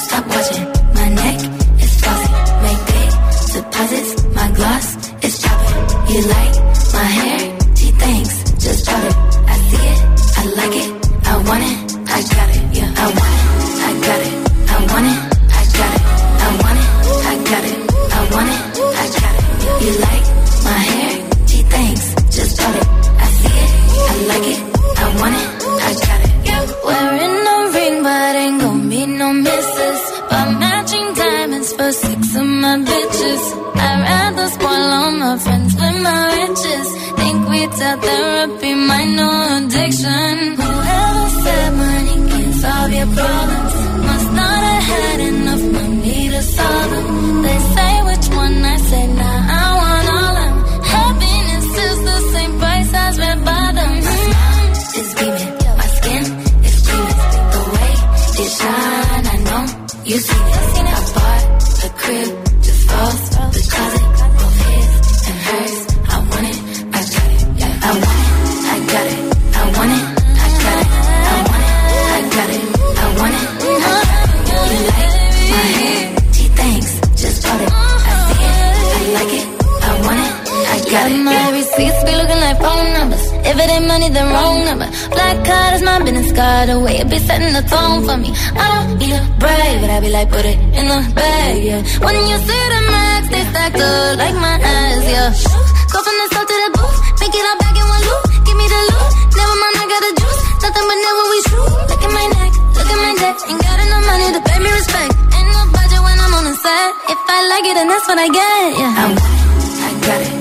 Stop 0.04 0.24
watching 0.34 0.66
my 0.98 1.08
neck 1.20 1.38
is 1.84 1.94
flossy. 2.00 2.32
Make 2.66 2.82
big 2.92 3.10
deposits. 3.54 4.12
My 4.38 4.48
gloss 4.58 4.88
is 5.26 5.34
chopping. 5.44 5.84
You 6.12 6.20
like 6.36 6.54
my 6.98 7.08
hair? 7.18 7.40
Gee, 7.78 7.92
thanks. 8.04 8.34
Just 8.64 8.86
drop 8.86 9.04
it. 9.10 9.16
I 9.54 9.56
see 9.70 9.86
it. 9.94 10.00
I 10.40 10.44
like 10.60 10.76
it. 10.84 10.90
I 11.32 11.34
want 11.48 11.64
it. 11.72 11.78
I 12.16 12.20
got 12.36 12.50
it. 12.56 12.62
Yeah, 12.78 13.04
I 13.04 13.06
want 13.18 13.34
it. 13.38 13.44
I 13.88 13.92
got 14.08 14.20
it. 14.28 14.34
I 14.70 14.94
want 14.94 15.08
it. 15.14 15.37
No 29.28 29.34
misses. 29.34 30.02
But 30.30 30.48
matching 30.64 31.08
diamonds 31.14 31.74
for 31.74 31.92
six 31.92 32.22
of 32.36 32.48
my 32.64 32.76
bitches. 32.90 33.44
I'd 33.86 34.00
rather 34.10 34.48
spoil 34.56 34.88
all 35.00 35.12
my 35.12 35.38
friends 35.44 35.74
with 35.82 35.98
my 36.08 36.20
riches. 36.38 36.88
Think 37.20 37.40
we 37.52 37.62
tell 37.80 37.98
therapy 38.08 38.74
my 38.92 39.04
no 39.20 39.30
addiction. 39.58 40.34
Whoever 40.62 41.28
said 41.44 41.70
money 41.84 42.18
can 42.32 42.50
solve 42.64 42.92
your 43.00 43.10
problems 43.18 43.74
must 44.08 44.30
not 44.40 44.62
have 44.70 44.84
had 44.94 45.20
enough 45.32 45.64
money 45.78 46.30
to 46.34 46.42
solve 46.56 46.90
them. 46.92 47.42
They 47.46 47.60
say 47.76 47.94
which 48.10 48.28
one 48.44 48.56
I 48.74 48.78
say 48.90 49.08
nah, 49.20 49.58
I 49.60 49.66
want 49.80 49.87
you 60.08 60.18
seen 60.20 60.48
it. 60.48 60.88
I 60.88 61.14
bought 61.14 61.86
a 61.86 61.90
crib 61.90 62.37
me 84.10 84.14
the 84.20 84.26
wrong 84.26 84.66
number. 84.66 84.88
Black 85.12 85.38
card 85.46 85.74
is 85.76 85.84
my 85.84 86.00
business 86.04 86.32
card 86.32 86.70
The 86.70 86.80
way 86.80 86.98
you 87.00 87.06
be 87.06 87.20
setting 87.20 87.54
the 87.54 87.64
tone 87.68 88.00
for 88.08 88.18
me. 88.18 88.30
I 88.56 88.66
don't 88.74 89.00
be 89.00 89.08
a 89.12 89.22
brave, 89.40 89.78
but 89.82 89.90
I 89.90 90.00
be 90.00 90.10
like, 90.10 90.30
put 90.30 90.46
it 90.46 90.58
in 90.80 90.86
the 90.88 91.00
bag, 91.16 91.64
yeah. 91.64 91.82
When 92.04 92.16
you 92.16 92.38
see 92.48 92.64
the 92.74 92.82
max, 92.94 93.22
they 93.34 93.44
stacked 93.52 93.80
up 93.80 94.18
like 94.18 94.36
my 94.36 94.56
eyes, 94.56 95.04
yeah. 95.12 95.30
Go 95.92 95.98
from 96.06 96.16
the 96.22 96.28
south 96.34 96.48
to 96.48 96.56
the 96.64 96.70
booth, 96.78 96.98
make 97.22 97.36
it 97.36 97.46
all 97.50 97.58
back 97.64 97.76
in 97.76 97.86
one 97.88 98.04
loop. 98.08 98.24
Give 98.48 98.58
me 98.58 98.68
the 98.68 98.82
loot, 98.92 99.12
never 99.40 99.56
mind, 99.62 99.76
I 99.82 99.86
got 99.92 100.02
the 100.08 100.12
juice. 100.20 100.42
Nothing 100.64 100.86
but 100.90 101.00
never 101.06 101.24
we 101.32 101.40
true. 101.50 101.72
Look 101.92 102.04
at 102.08 102.12
my 102.18 102.26
neck, 102.38 102.52
look 102.78 102.90
at 102.94 103.00
my 103.04 103.14
neck. 103.24 103.36
Ain't 103.50 103.62
got 103.66 103.78
enough 103.84 104.04
money 104.08 104.28
to 104.36 104.42
pay 104.48 104.60
me 104.64 104.70
respect. 104.72 105.12
Ain't 105.36 105.48
no 105.52 105.62
budget 105.76 106.02
when 106.06 106.18
I'm 106.24 106.34
on 106.38 106.44
the 106.48 106.56
set. 106.64 106.90
If 107.12 107.20
I 107.28 107.40
like 107.52 107.66
it, 107.72 107.76
then 107.76 107.88
that's 107.92 108.06
what 108.08 108.20
I 108.20 108.28
get, 108.32 108.66
yeah. 108.80 109.02
I'm. 109.04 109.12
I 109.88 109.92
got 110.06 110.22
it. 110.22 110.37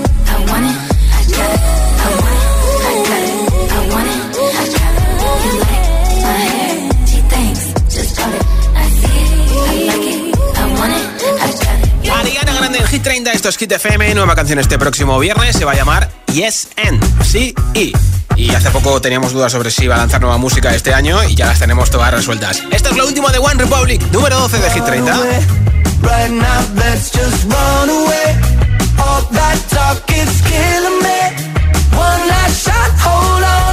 Hit 12.97 13.03
30, 13.03 13.33
esto 13.33 13.51
es 13.51 13.59
Hit 13.59 13.71
FM, 13.73 14.15
nueva 14.15 14.35
canción 14.35 14.59
este 14.59 14.79
próximo 14.79 15.19
viernes, 15.19 15.55
se 15.55 15.67
va 15.67 15.73
a 15.73 15.75
llamar 15.75 16.11
Yes 16.33 16.69
and, 16.83 17.05
sí 17.23 17.55
y. 17.75 17.93
Y 18.37 18.55
hace 18.55 18.71
poco 18.71 19.03
teníamos 19.03 19.35
dudas 19.35 19.53
sobre 19.53 19.71
si 19.71 19.85
iba 19.85 19.97
a 19.97 19.99
lanzar 19.99 20.19
nueva 20.19 20.39
música 20.39 20.75
este 20.75 20.95
año 20.95 21.23
y 21.25 21.35
ya 21.35 21.45
las 21.45 21.59
tenemos 21.59 21.91
todas 21.91 22.11
resueltas. 22.11 22.63
Esto 22.71 22.89
es 22.89 22.97
lo 22.97 23.07
último 23.07 23.29
de 23.29 23.37
One 23.37 23.63
Republic, 23.63 24.01
número 24.13 24.41
12 24.41 24.59
de 24.61 24.71
Hit 24.71 24.85
30. 24.87 25.15
One 31.93 32.29
last 32.29 32.67
shot, 32.67 32.93
hold 33.05 33.45
on. 33.45 33.66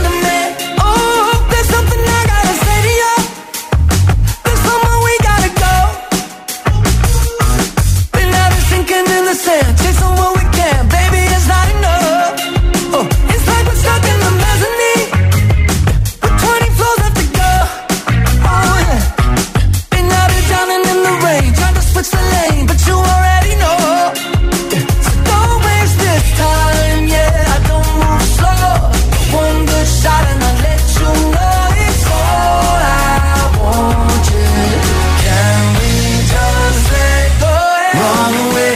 Run 38.03 38.33
away, 38.47 38.73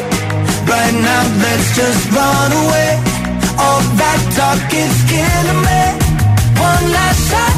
Right 0.72 0.96
now, 1.10 1.24
let's 1.44 1.76
just 1.76 2.12
run 2.16 2.52
away. 2.64 2.92
All 3.60 3.82
that 4.00 4.20
talk 4.38 4.72
is 4.72 4.96
killing 5.12 5.62
me. 5.68 5.84
One 6.56 6.86
last 6.96 7.22
shot. 7.30 7.57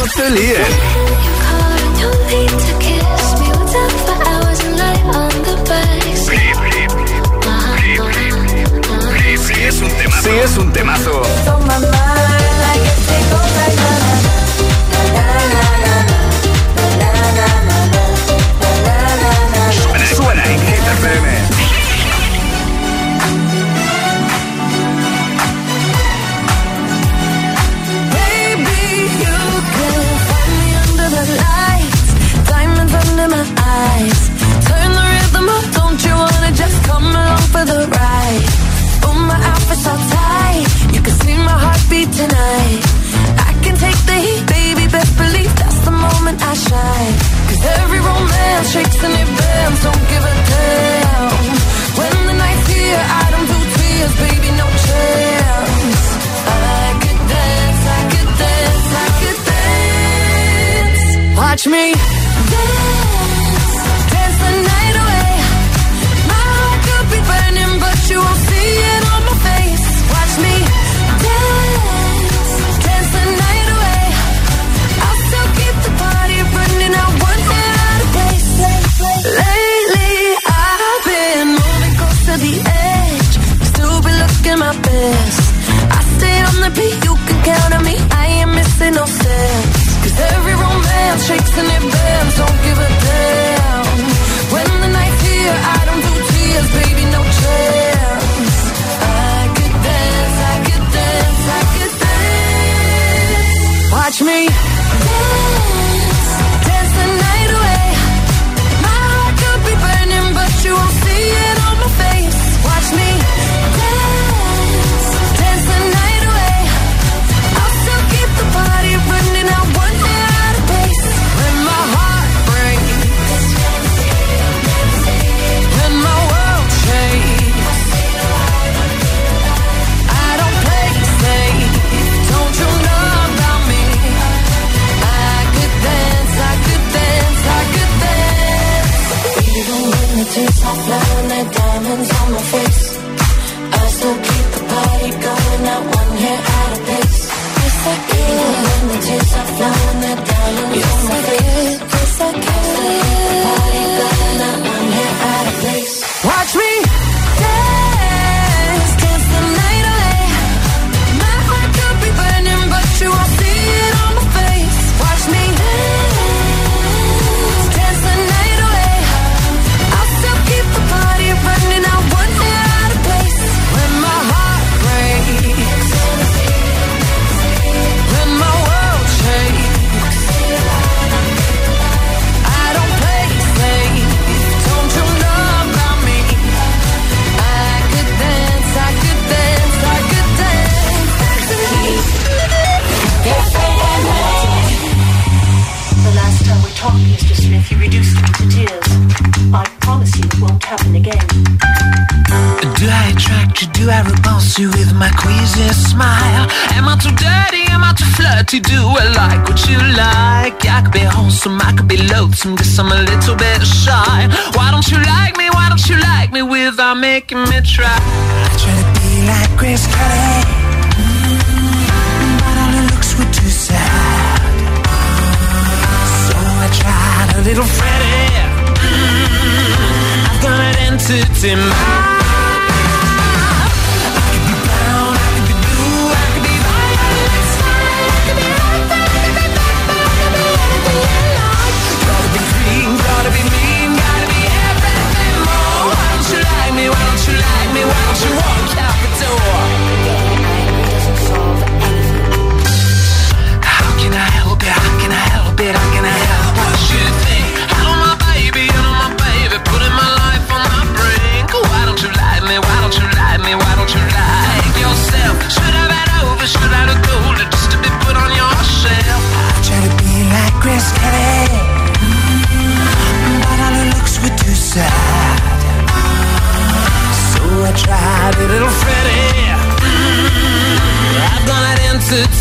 No 0.00 0.06
te 0.06 0.30
es 10.44 10.56
un 10.56 10.72
temazo 10.72 11.22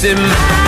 in 0.04 0.59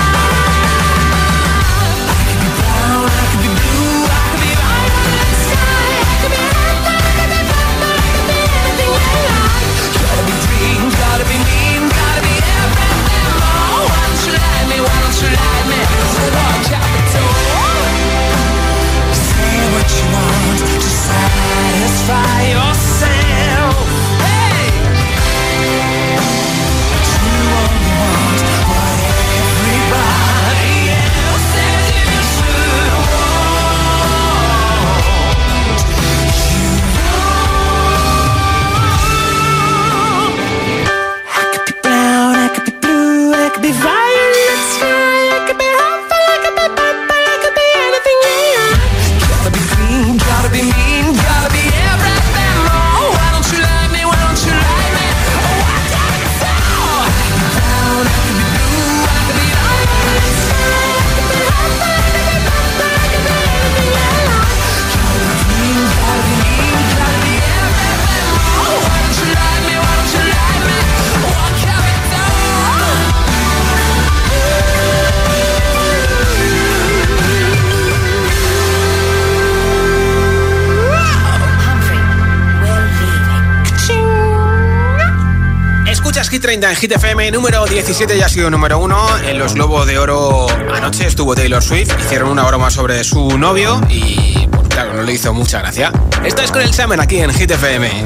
Hit 86.32 86.43
30 86.43 86.69
en 86.69 86.75
Hit 86.77 86.91
FM, 86.93 87.29
número 87.32 87.65
17 87.65 88.17
ya 88.17 88.27
ha 88.27 88.29
sido 88.29 88.49
número 88.49 88.79
1. 88.79 89.19
En 89.27 89.38
los 89.38 89.53
Globos 89.53 89.86
de 89.86 89.99
Oro 89.99 90.47
anoche 90.73 91.05
estuvo 91.05 91.36
Taylor 91.36 91.61
Swift, 91.61 91.91
hicieron 91.99 92.29
una 92.29 92.43
broma 92.43 92.71
sobre 92.71 93.03
su 93.03 93.38
novio 93.38 93.82
y 93.89 94.47
pues, 94.49 94.69
claro, 94.69 94.93
no 94.93 95.03
le 95.03 95.11
hizo 95.11 95.34
mucha 95.34 95.59
gracia. 95.59 95.91
Esto 96.23 96.41
es 96.41 96.51
con 96.53 96.61
el 96.61 96.73
Summer 96.73 97.01
aquí 97.01 97.17
en 97.17 97.34
Hit 97.34 97.51
FM. 97.51 98.05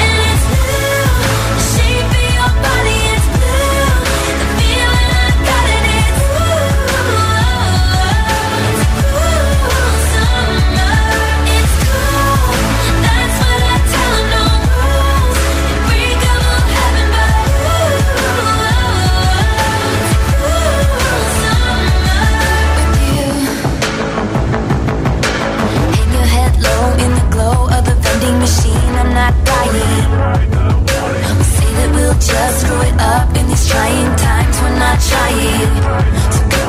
i'm 29.79 31.41
say 31.55 31.69
that 31.79 31.89
we'll 31.95 32.13
just 32.19 32.65
it 32.67 32.95
up 32.99 33.31
in 33.39 33.47
these 33.47 33.67
trying 33.69 34.15
times. 34.19 34.55
We're 34.59 34.75
not 34.75 34.99
trying. 34.99 35.71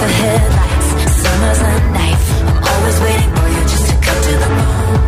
The 0.03 0.09
headlights. 0.23 0.89
Summer's 1.19 1.61
a 1.67 1.73
knife. 1.95 2.27
I'm 2.47 2.63
always 2.63 2.99
waiting 3.03 3.33
for 3.35 3.49
you 3.51 3.63
just 3.67 3.87
to 3.91 3.97
come 4.07 4.21
to 4.23 4.35
the 4.39 4.51
moon. 4.55 4.99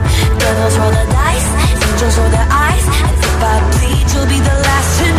Devils 0.43 0.75
roll 0.79 0.91
the 0.91 1.07
dice. 1.07 1.49
Angels 1.87 2.19
roll 2.19 2.31
their 2.35 2.49
eyes. 2.51 2.85
And 2.99 3.15
if 3.15 3.43
I 3.43 3.55
bleed, 3.71 4.07
you'll 4.11 4.27
be 4.27 4.41
the 4.43 4.57
last 4.67 4.91
to 4.99 5.14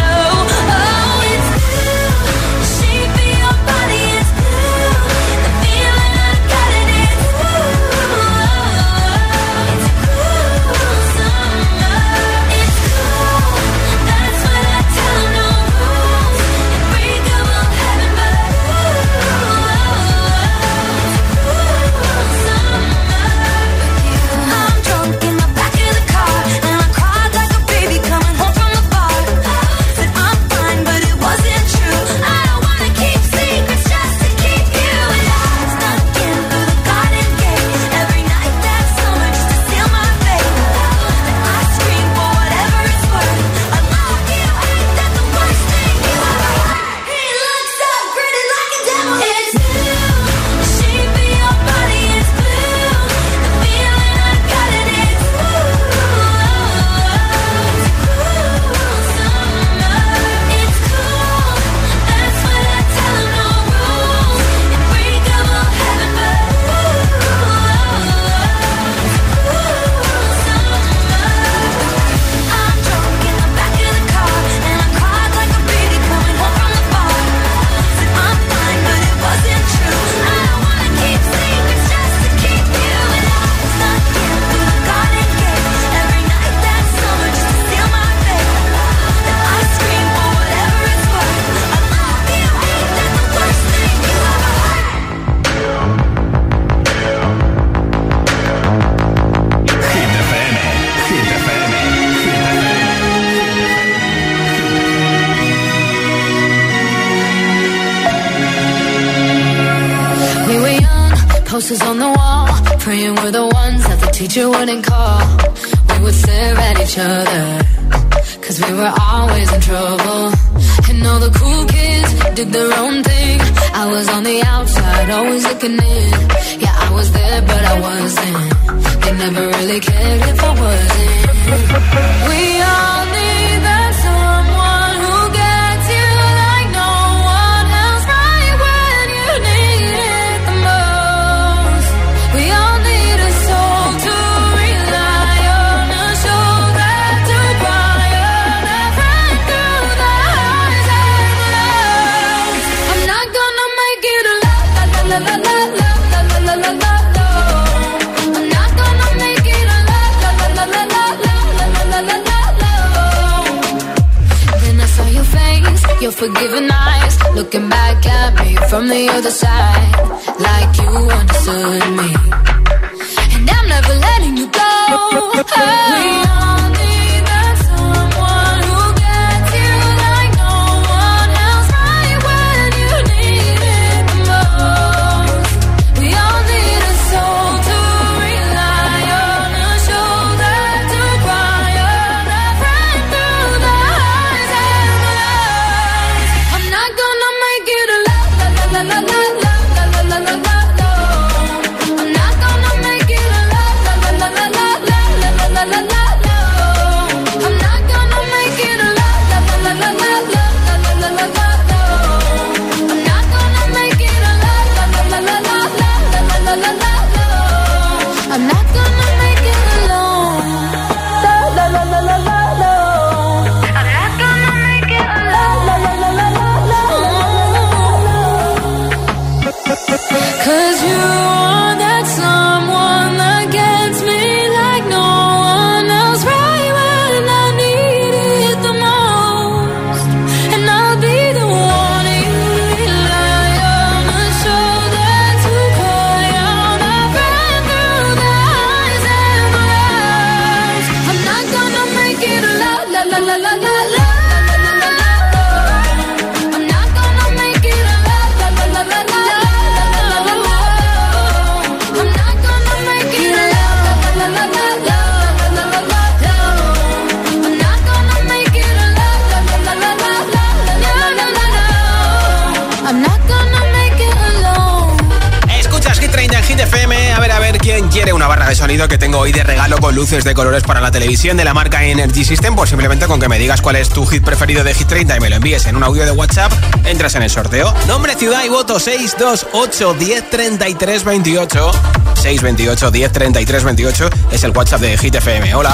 luces 279.95 280.25
de 280.25 280.33
colores 280.33 280.63
para 280.63 280.81
la 280.81 280.91
televisión 280.91 281.37
de 281.37 281.45
la 281.45 281.53
marca 281.53 281.85
Energy 281.85 282.25
System, 282.25 282.53
pues 282.53 282.69
simplemente 282.69 283.07
con 283.07 283.19
que 283.19 283.29
me 283.29 283.39
digas 283.39 283.61
cuál 283.61 283.77
es 283.77 283.87
tu 283.87 284.05
hit 284.05 284.23
preferido 284.23 284.63
de 284.63 284.73
Hit 284.73 284.87
30 284.87 285.15
y 285.15 285.19
me 285.21 285.29
lo 285.29 285.37
envíes 285.37 285.65
en 285.67 285.77
un 285.77 285.83
audio 285.83 286.03
de 286.05 286.11
WhatsApp, 286.11 286.51
entras 286.83 287.15
en 287.15 287.23
el 287.23 287.29
sorteo. 287.29 287.73
Nombre, 287.87 288.13
ciudad 288.15 288.43
y 288.43 288.49
voto 288.49 288.77
628 288.77 289.93
10 289.93 290.29
33 290.29 291.03
28. 291.05 291.71
628 292.15 292.91
10 292.91 293.11
33 293.11 293.63
28 293.63 294.09
es 294.31 294.43
el 294.43 294.51
WhatsApp 294.51 294.81
de 294.81 294.97
Hit 294.97 295.15
FM. 295.15 295.55
Hola. 295.55 295.73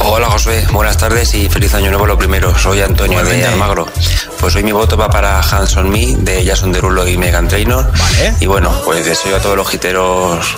Hola 0.00 0.28
José, 0.28 0.66
buenas 0.72 0.96
tardes 0.96 1.34
y 1.34 1.48
feliz 1.48 1.74
año 1.74 1.90
nuevo 1.90 2.06
lo 2.06 2.16
primero. 2.16 2.58
Soy 2.58 2.80
Antonio 2.80 3.22
de 3.22 3.46
Almagro. 3.46 3.86
Pues 4.40 4.56
hoy 4.56 4.62
mi 4.62 4.72
voto 4.72 4.96
va 4.96 5.10
para 5.10 5.40
Hands 5.40 5.76
on 5.76 5.90
Me 5.90 6.16
de 6.16 6.44
Jason 6.44 6.72
Derulo 6.72 7.06
y 7.06 7.16
Megan 7.16 7.48
Trainor. 7.48 7.90
Vale. 7.92 8.34
Y 8.40 8.46
bueno, 8.46 8.72
pues 8.84 9.04
deseo 9.04 9.36
a 9.36 9.40
todos 9.40 9.56
los 9.56 9.68
giteros 9.68 10.56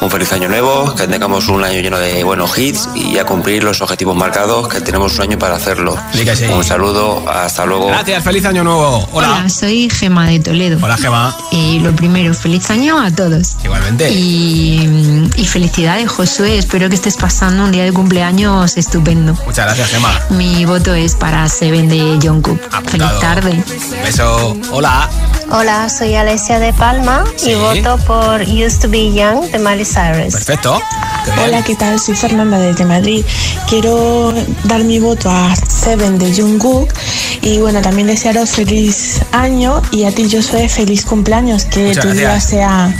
un 0.00 0.10
feliz 0.10 0.32
año 0.32 0.48
nuevo, 0.48 0.94
que 0.94 1.06
tengamos 1.06 1.48
un 1.48 1.62
año 1.62 1.80
lleno 1.80 1.98
de 1.98 2.24
buenos 2.24 2.56
hits 2.58 2.88
y 2.94 3.18
a 3.18 3.24
cumplir 3.26 3.62
los 3.62 3.80
objetivos 3.82 4.16
marcados, 4.16 4.66
que 4.68 4.80
tenemos 4.80 5.14
un 5.16 5.22
año 5.22 5.38
para 5.38 5.56
hacerlo. 5.56 5.96
Sí 6.12 6.24
que 6.24 6.34
sí. 6.34 6.46
Un 6.46 6.64
saludo, 6.64 7.22
hasta 7.28 7.66
luego. 7.66 7.88
Gracias, 7.88 8.24
feliz 8.24 8.44
año 8.46 8.64
nuevo. 8.64 9.06
Hola. 9.12 9.48
soy 9.48 9.90
Gema 9.90 10.26
de 10.26 10.40
Toledo. 10.40 10.78
Hola, 10.82 10.96
Gema. 10.96 11.36
Y 11.50 11.80
lo 11.80 11.94
primero, 11.94 12.32
feliz 12.32 12.70
año 12.70 12.98
a 13.00 13.10
todos. 13.10 13.56
Igualmente. 13.62 14.10
Y, 14.10 15.28
y 15.36 15.44
felicidades, 15.46 16.10
Josué. 16.10 16.56
Espero 16.58 16.88
que 16.88 16.94
estés 16.94 17.16
pasando 17.16 17.64
un 17.64 17.72
día 17.72 17.84
de 17.84 17.92
cumpleaños 17.92 18.76
estupendo. 18.78 19.34
Muchas 19.44 19.66
gracias, 19.66 19.90
Gema. 19.90 20.18
Mi 20.30 20.64
voto 20.64 20.94
es 20.94 21.14
para 21.14 21.46
Seven 21.48 21.88
de 21.88 22.18
John 22.22 22.40
Cook. 22.40 22.58
Feliz 22.88 23.08
tarde. 23.20 23.62
Beso. 24.02 24.56
Hola. 24.70 25.08
Hola, 25.52 25.88
soy 25.88 26.14
Alessia 26.14 26.60
de 26.60 26.72
Palma 26.72 27.24
Sí. 27.36 27.50
y 27.50 27.54
voto 27.56 27.96
por 28.06 28.40
Used 28.42 28.80
to 28.82 28.88
Be 28.88 29.12
Young 29.12 29.50
de 29.50 29.58
Miley 29.58 29.84
Cyrus. 29.90 30.32
Perfecto. 30.34 30.80
Hola, 31.44 31.62
¿qué 31.62 31.74
tal? 31.74 31.98
Soy 31.98 32.14
Fernanda 32.14 32.58
desde 32.58 32.84
Madrid. 32.84 33.24
Quiero 33.68 34.32
dar 34.64 34.84
mi 34.84 34.98
voto 34.98 35.30
a 35.30 35.54
Seven 35.56 36.18
de 36.18 36.32
Jungkook 36.34 36.92
y 37.42 37.58
bueno, 37.58 37.80
también 37.80 38.06
desearos 38.06 38.50
feliz 38.50 39.20
año 39.32 39.82
y 39.90 40.04
a 40.04 40.12
ti 40.12 40.28
yo 40.28 40.42
soy 40.42 40.68
feliz 40.68 41.04
cumpleaños, 41.04 41.64
que 41.64 41.88
Muchas 41.88 42.04
tu 42.04 42.12
día 42.12 42.22
gracias. 42.22 42.50
sea, 42.50 42.94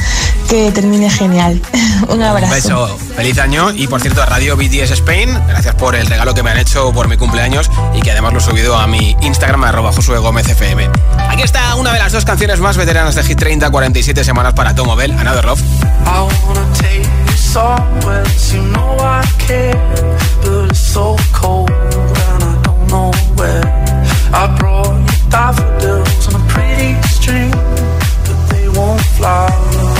que 0.51 0.73
termine 0.73 1.09
genial. 1.09 1.63
Un 2.09 2.23
abrazo. 2.23 2.47
Un 2.47 2.51
beso, 2.51 2.99
feliz 3.15 3.39
año 3.39 3.71
y 3.71 3.87
por 3.87 4.01
cierto 4.01 4.21
a 4.21 4.27
Radio 4.27 4.57
BTS 4.57 4.91
Spain, 4.91 5.31
gracias 5.47 5.77
por 5.77 5.95
el 5.95 6.05
regalo 6.09 6.35
que 6.35 6.43
me 6.43 6.51
han 6.51 6.59
hecho 6.59 6.93
por 6.93 7.07
mi 7.07 7.17
cumpleaños 7.17 7.71
y 7.95 8.03
que 8.03 8.11
además 8.11 8.33
lo 8.33 8.41
he 8.41 8.43
subido 8.43 8.77
a 8.77 8.89
mi 8.89 9.17
Instagram 9.21 9.63
arroba 9.63 9.93
Josué 9.93 10.19
Gómez 10.19 10.49
FM. 10.49 10.91
Aquí 11.29 11.43
está 11.43 11.77
una 11.77 11.93
de 11.93 12.01
las 12.01 12.11
dos 12.11 12.25
canciones 12.25 12.59
más 12.59 12.77
veteranas 12.77 13.15
de 13.15 13.23
Hit 13.23 13.39
30, 13.39 13.71
47 13.71 14.25
semanas 14.25 14.55
para 14.55 14.75
Tom 14.75 14.97
Bell, 14.97 15.13
Another 15.13 15.45
Love. 15.45 15.61
I 16.05 16.29
wanna 16.49 16.67
take 16.75 17.05
you 17.05 17.37
somewhere 17.37 18.25
you 18.53 18.63
know 18.73 18.97
I 18.99 19.23
care, 19.39 19.79
but 20.43 20.69
it's 20.69 20.81
so 20.81 21.17
cold 21.33 21.71
and 21.71 22.43
I 22.43 22.61
don't 22.63 22.89
know 22.89 23.13
where. 23.37 23.63
I 24.33 24.49
brought 24.59 24.99
you 24.99 25.31
daffodils 25.31 26.27
on 26.27 26.41
a 26.41 26.45
pretty 26.49 27.01
string, 27.09 27.53
but 27.53 28.49
they 28.51 28.69
won't 28.69 29.01
fly 29.17 30.00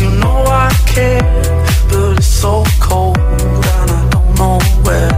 you 0.00 0.10
know 0.10 0.42
I 0.46 0.70
care, 0.86 1.22
but 1.88 2.18
it's 2.18 2.26
so 2.26 2.64
cold 2.80 3.16
and 3.16 3.90
I 3.90 4.08
don't 4.10 4.34
know 4.34 4.58
where. 4.82 5.12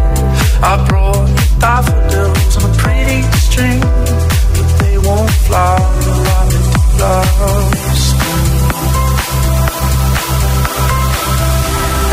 I 0.62 0.86
brought 0.86 1.28
you 1.28 1.58
daffodils 1.58 2.56
a 2.56 2.68
pretty 2.76 3.22
string, 3.38 3.80
but 3.80 4.68
they 4.80 4.98
won't. 4.98 5.30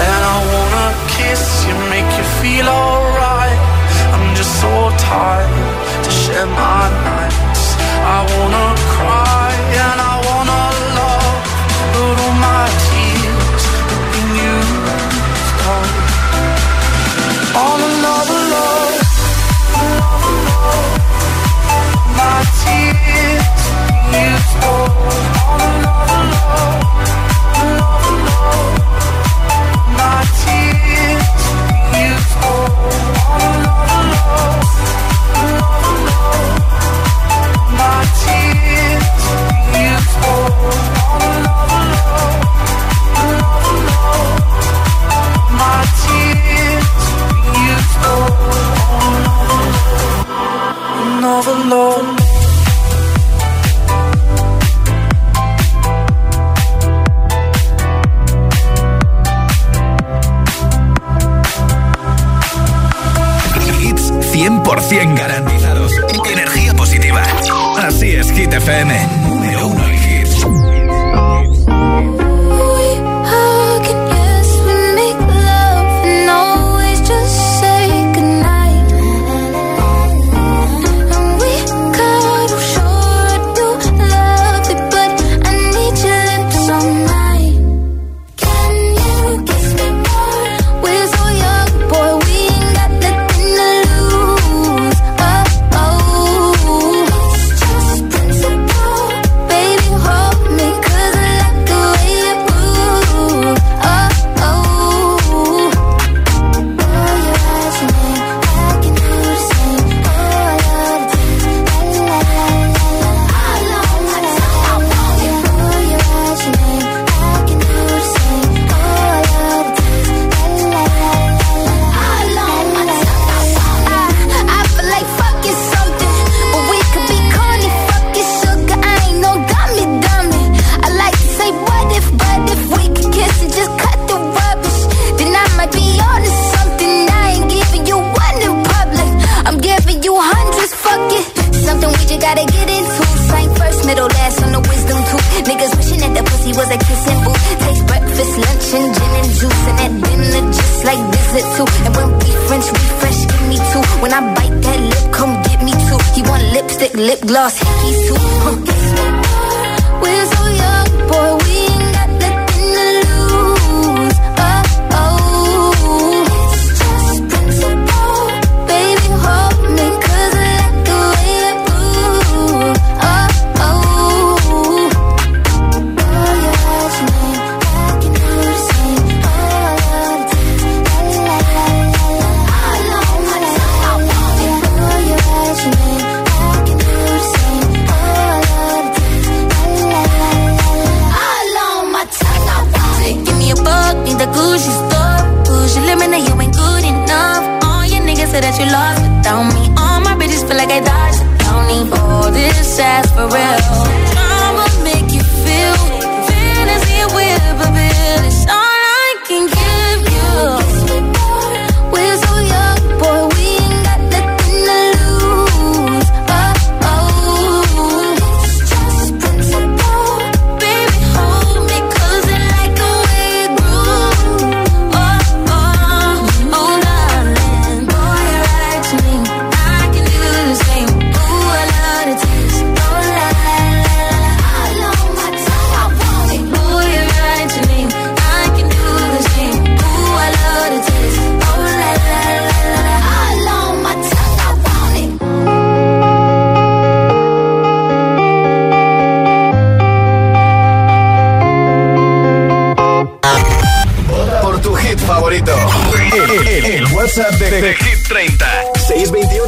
And 0.07 0.21
I 0.23 0.37
wanna 0.53 0.87
kiss 1.17 1.65
you, 1.67 1.75
make 1.89 2.09
you 2.17 2.25
feel 2.41 2.67
alright. 2.67 3.59
I'm 4.13 4.35
just 4.35 4.61
so 4.61 4.71
tired 4.97 6.03
to 6.03 6.11
share 6.11 6.45
my 6.45 6.89
nights. 7.07 7.75
I 8.15 8.19
wanna 8.31 8.76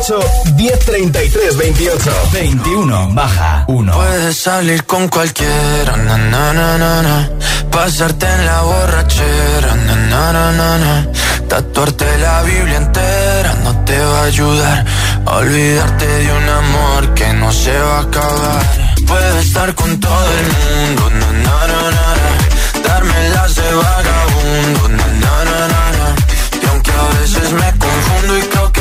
628 0.10 0.56
1033 0.56 1.56
28 1.58 2.12
21 2.34 3.14
baja 3.14 3.66
1. 3.68 3.94
Puedes 3.94 4.38
salir 4.38 4.84
con 4.86 5.08
cualquiera, 5.08 5.98
na, 5.98 6.18
na, 6.18 6.52
na, 6.52 6.78
na, 6.80 7.02
na. 7.04 7.30
pasarte 7.70 8.26
en 8.26 8.46
la 8.48 8.62
borrachera, 8.62 9.76
na, 9.76 9.96
na, 9.96 10.34
na, 10.34 10.52
na, 10.52 10.78
na. 10.80 11.08
tatuarte 11.48 12.18
la 12.18 12.42
Biblia 12.42 12.78
entera 12.78 13.54
no 13.64 13.86
te 13.86 14.00
va 14.00 14.22
a 14.22 14.24
ayudar 14.24 14.86
a 15.28 15.36
olvidarte 15.38 16.08
de 16.08 16.32
un 16.34 16.50
amor 16.50 17.14
que 17.14 17.32
no 17.34 17.52
se 17.52 17.78
va 17.78 17.98
a 17.98 18.02
acabar. 18.02 18.64
Puedes 19.06 19.46
estar 19.46 19.76
con 19.76 20.00
todo 20.00 20.28
el 20.40 20.48
mundo, 20.58 21.10
na, 21.20 21.30
na, 21.46 21.68
na, 21.72 21.82
na, 21.98 22.08
na. 22.24 22.88
darme 22.88 23.30
las 23.30 23.56
de 23.56 23.74
vagabundo, 23.74 24.90
na, 24.90 25.08
na, 25.24 25.34
na, 25.50 25.60
na, 25.74 25.84
na. 25.98 26.16
y 26.64 26.66
aunque 26.68 26.92
a 26.92 27.20
veces 27.20 27.52
me 27.54 27.89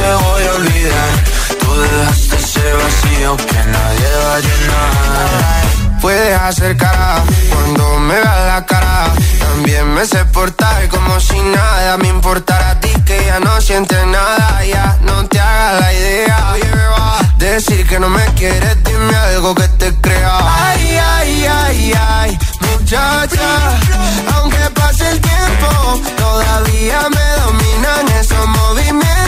que 0.09 0.15
voy 0.25 0.43
a 0.45 0.53
olvidar, 0.55 1.11
tú 1.61 1.81
dejaste 1.81 2.37
ese 2.37 2.73
vacío 2.73 3.37
que 3.37 3.61
nadie 3.75 4.09
va 4.25 4.35
a 4.37 4.41
llenar. 4.41 6.01
Puedes 6.01 6.41
hacer 6.41 6.77
cara 6.77 7.23
cuando 7.53 7.99
me 7.99 8.15
veas 8.15 8.47
la 8.47 8.65
cara. 8.65 9.13
También 9.39 9.93
me 9.93 10.07
sé 10.07 10.25
portar 10.27 10.89
como 10.89 11.21
si 11.21 11.39
nada 11.41 11.99
me 11.99 12.09
importara 12.09 12.71
a 12.71 12.81
ti 12.81 12.91
que 13.05 13.23
ya 13.27 13.41
no 13.41 13.61
sientes 13.61 14.07
nada. 14.07 14.65
Ya 14.65 14.97
no 15.03 15.27
te 15.27 15.41
hagas 15.41 15.81
la 15.81 15.93
idea. 15.93 16.55
Decir 17.39 17.87
que 17.87 17.99
no 17.99 18.09
me 18.09 18.25
quieres, 18.35 18.77
dime 18.85 19.15
algo 19.17 19.55
que 19.55 19.69
te 19.81 19.95
crea. 20.01 20.39
Ay, 20.69 20.99
ay, 21.17 21.47
ay, 21.47 21.93
ay, 22.19 22.39
muchacha. 22.61 23.51
Aunque 24.35 24.59
pase 24.75 25.11
el 25.11 25.21
tiempo, 25.21 26.01
todavía 26.17 27.01
me 27.11 27.27
dominan 27.43 28.09
esos 28.21 28.47
movimientos. 28.47 29.28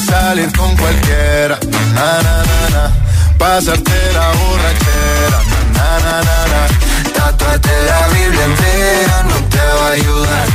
salir 0.00 0.50
con 0.56 0.74
cualquiera, 0.76 1.58
na, 1.94 2.22
na, 2.22 2.36
na, 2.50 2.60
na. 2.74 2.84
pasarte 3.38 3.98
la 4.14 4.28
borrachera, 4.40 5.38
na, 5.74 5.88
na, 6.04 6.16
na, 6.28 6.38
na. 6.52 6.62
Tatuarte 7.14 7.70
la 7.86 8.08
Biblia 8.08 8.44
entera 8.44 9.22
no 9.28 9.36
te 9.52 9.58
va 9.58 9.86
a 9.88 9.92
ayudar 9.92 10.46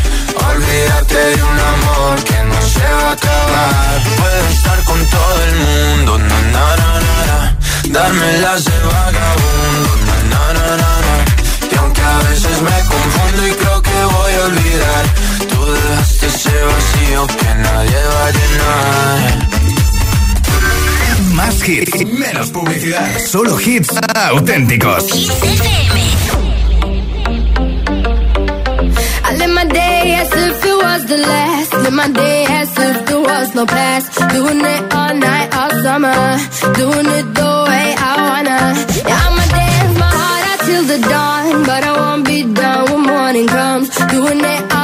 a 0.42 0.48
olvidarte 0.50 1.16
de 1.16 1.44
un 1.44 1.60
amor 1.74 2.24
que 2.24 2.40
no 2.52 2.60
se 2.74 2.86
va 2.98 3.10
a 3.10 3.12
acabar. 3.14 4.04
Puedes 4.18 4.54
estar 4.58 4.84
con 4.84 5.00
todo 5.06 5.44
el 5.48 5.56
mundo, 5.66 6.18
na, 6.18 6.42
na, 6.56 6.66
na, 6.82 6.92
na, 7.06 7.18
na. 7.30 7.58
darme 7.90 8.38
las 8.40 8.66
de 8.66 8.78
vagabundo, 8.80 9.92
na, 10.08 10.54
na, 10.54 10.68
na, 10.82 10.92
na. 11.06 11.16
y 11.72 11.76
aunque 11.78 12.02
a 12.02 12.18
veces 12.30 12.62
me 12.62 12.78
confundo 12.94 13.48
y 13.48 13.52
creo 13.52 13.82
que 13.82 14.04
voy 14.16 14.34
a 14.34 14.46
olvidar, 14.46 15.06
dejaste 15.74 16.26
ese 16.28 16.52
vacío 16.72 17.28
que 17.28 17.56
nadie 17.56 18.00
va 18.14 18.26
a 18.26 18.32
llenar. 18.32 19.50
Más 21.34 21.68
hits, 21.68 22.06
menos 22.06 22.50
publicidad. 22.50 23.20
Solo 23.26 23.60
hits 23.60 23.90
auténticos. 24.16 25.04
I 29.28 29.38
live 29.38 29.54
my 29.54 29.66
day 29.66 30.14
as 30.22 30.32
if 30.32 30.66
it 30.66 30.76
was 30.84 31.06
the 31.08 31.18
last. 31.18 31.74
Live 31.74 31.94
my 31.94 32.08
day 32.10 32.46
as 32.46 32.70
if 32.78 33.06
there 33.06 33.20
was 33.20 33.54
no 33.56 33.66
past. 33.66 34.08
Doing 34.32 34.62
it 34.62 34.94
all 34.94 35.14
night, 35.16 35.50
all 35.56 35.72
summer. 35.84 36.38
Doing 36.76 37.08
it 37.20 37.34
the 37.34 37.66
way 37.68 37.96
I 37.98 38.14
wanna. 38.28 38.60
Yeah, 39.10 39.28
I'ma 39.28 39.46
dance 39.58 39.98
my 40.00 40.10
heart 40.20 40.44
out 40.52 40.60
till 40.68 40.84
the 40.84 41.00
dawn. 41.10 41.64
But 41.66 41.84
I 41.84 41.92
won't 42.00 42.24
be 42.26 42.44
done 42.44 42.86
when 42.92 43.02
morning 43.02 43.48
comes. 43.48 43.90
Doing 44.12 44.40
it 44.40 44.74
all. 44.74 44.75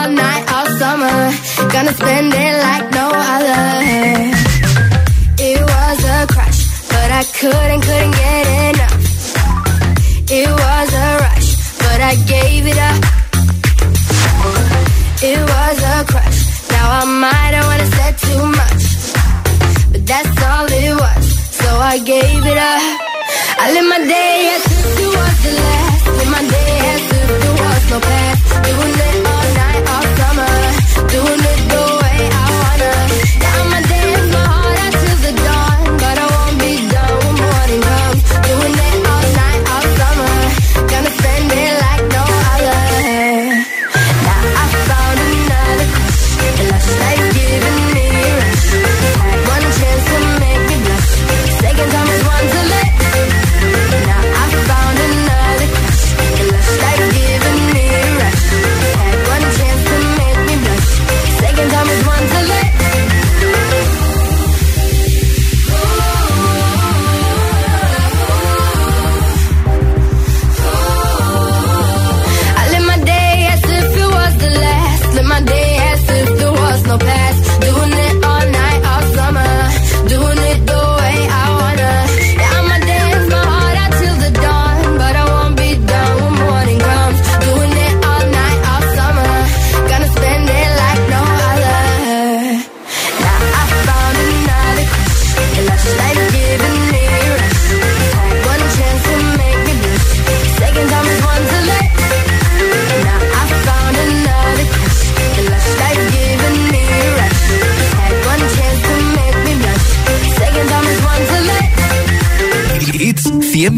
Gonna 1.70 1.94
spend 1.94 2.34
it 2.34 2.54
like 2.66 2.92
no 2.92 3.12
other. 3.14 3.62
It 5.38 5.60
was 5.62 6.00
a 6.04 6.28
crush, 6.34 6.62
but 6.90 7.10
I 7.12 7.24
couldn't, 7.40 7.82
couldn't 7.82 8.16
get 8.24 8.46
enough. 8.70 9.02
It 10.30 10.50
was 10.50 10.90
a 10.94 11.10
rush, 11.24 11.50
but 11.78 12.00
I 12.02 12.14
gave 12.34 12.66
it 12.66 12.80
up. 12.90 13.02
It 15.24 15.40
was 15.54 15.78
a 15.96 15.98
crush. 16.12 16.40
Now 16.72 16.86
I 17.02 17.06
might 17.06 17.54
have 17.58 17.66
wanna 17.70 17.88
said 17.98 18.16
too 18.28 18.44
much, 18.62 18.84
but 19.92 20.06
that's 20.06 20.38
all 20.44 20.66
it 20.66 20.96
was. 21.04 21.26
So 21.62 21.70
I 21.78 22.00
gave 22.00 22.46
it 22.46 22.58
up. 22.58 22.82
I 23.64 23.72
live 23.74 23.86
my 23.86 24.00
day 24.00 24.50
as 24.56 24.66
if 24.66 25.00
it 25.00 25.12
was 25.18 25.36
the 25.46 25.54
last. 25.62 26.08
Live 26.18 26.32
my 26.32 26.42
day 26.42 26.80
as 26.96 27.04
if 27.18 27.28
there 27.42 27.56
was 27.62 27.84
no 27.92 28.00
past. 28.00 28.42
It 28.68 28.76
night, 28.98 29.28
all 29.30 29.41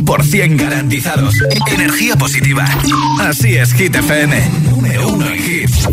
100% 0.06 0.58
garantizados. 0.58 1.34
Energía 1.72 2.16
positiva. 2.16 2.66
Así 3.22 3.56
es, 3.56 3.74
Hit 3.74 3.95
FM. 3.95 4.36
Número 4.70 5.10
uno 5.10 5.26
en 5.28 5.36
hits. 5.36 5.88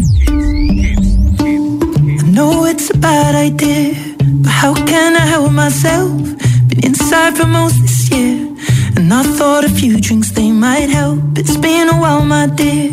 I 2.19 2.33
know 2.33 2.67
it's 2.67 2.91
a 2.91 2.99
bad 2.99 3.35
idea, 3.35 3.95
but 4.43 4.51
how 4.51 4.75
can 4.75 5.17
I 5.17 5.27
help 5.27 5.53
myself? 5.53 6.11
Been 6.69 6.85
inside 6.85 7.37
for 7.37 7.47
most 7.47 7.81
this 7.83 8.11
year, 8.11 8.49
and 8.97 9.13
I 9.13 9.23
thought 9.23 9.65
a 9.65 9.69
few 9.69 10.01
drinks 10.01 10.33
they 10.33 10.51
might 10.51 10.89
help. 10.91 11.19
It's 11.37 11.57
been 11.57 11.89
a 11.89 11.99
while, 12.01 12.25
my 12.25 12.47
dear, 12.47 12.91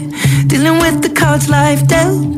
dealing 0.48 0.80
with 0.80 1.02
the 1.02 1.10
cards 1.10 1.50
life 1.50 1.88
dealt. 1.88 2.38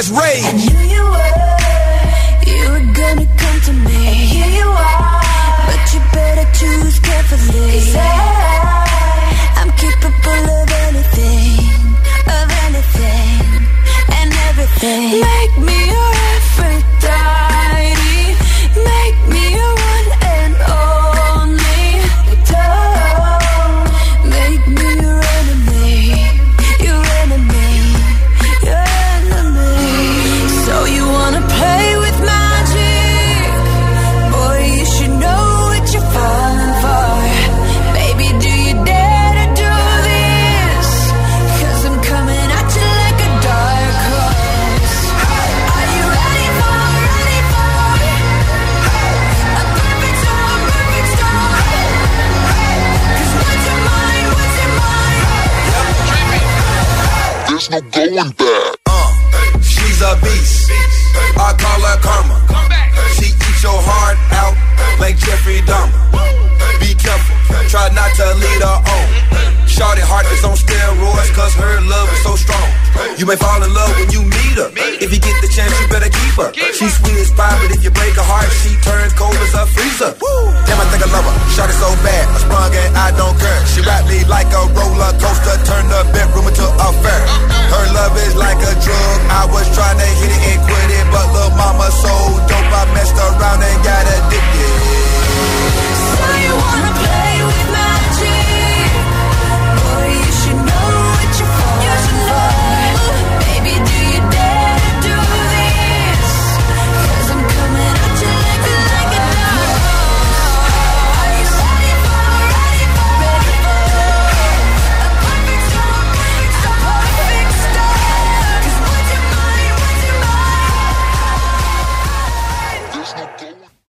Let's 0.00 0.10
rage. 0.12 0.42
I 0.42 0.52
knew 0.52 0.80
you 0.96 1.04
were, 1.12 1.36
you 2.50 2.70
were 2.70 2.92
gonna 2.94 3.26
come 3.36 3.60
to 3.66 3.72
me. 3.84 4.06
And 4.08 4.16
here 4.16 4.48
you 4.48 4.68
are, 4.70 5.20
but 5.66 5.92
you 5.92 6.00
better 6.14 6.50
choose 6.58 6.98
carefully. 7.00 8.19